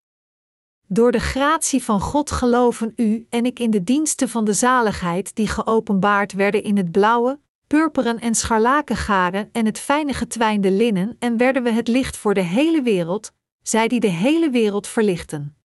Door 0.89 1.13
de 1.13 1.21
gratie 1.21 1.85
van 1.85 2.01
God 2.01 2.31
geloven 2.31 2.93
u 2.97 3.27
en 3.31 3.45
ik 3.45 3.59
in 3.59 3.71
de 3.71 3.85
diensten 3.85 4.29
van 4.29 4.45
de 4.45 4.53
zaligheid 4.53 5.35
die 5.35 5.49
geopenbaard 5.49 6.33
werden 6.33 6.63
in 6.63 6.77
het 6.77 6.91
blauwe, 6.91 7.41
purperen 7.67 8.19
en 8.19 8.35
scharlakengaren 8.35 9.49
en 9.53 9.67
het 9.67 9.79
fijne 9.79 10.13
getwijnde 10.13 10.71
linnen 10.71 11.17
en 11.19 11.37
werden 11.37 11.63
we 11.63 11.71
het 11.71 11.89
licht 11.89 12.17
voor 12.17 12.35
de 12.35 12.41
hele 12.41 12.83
wereld, 12.83 13.33
zij 13.63 13.89
die 13.89 14.01
de 14.01 14.11
hele 14.11 14.51
wereld 14.51 14.87
verlichten. 14.87 15.57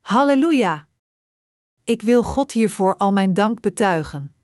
Halleluja! 0.00 0.86
Ik 1.84 2.02
wil 2.02 2.22
God 2.22 2.52
hiervoor 2.52 2.96
al 2.96 3.12
mijn 3.12 3.34
dank 3.34 3.60
betuigen. 3.60 4.34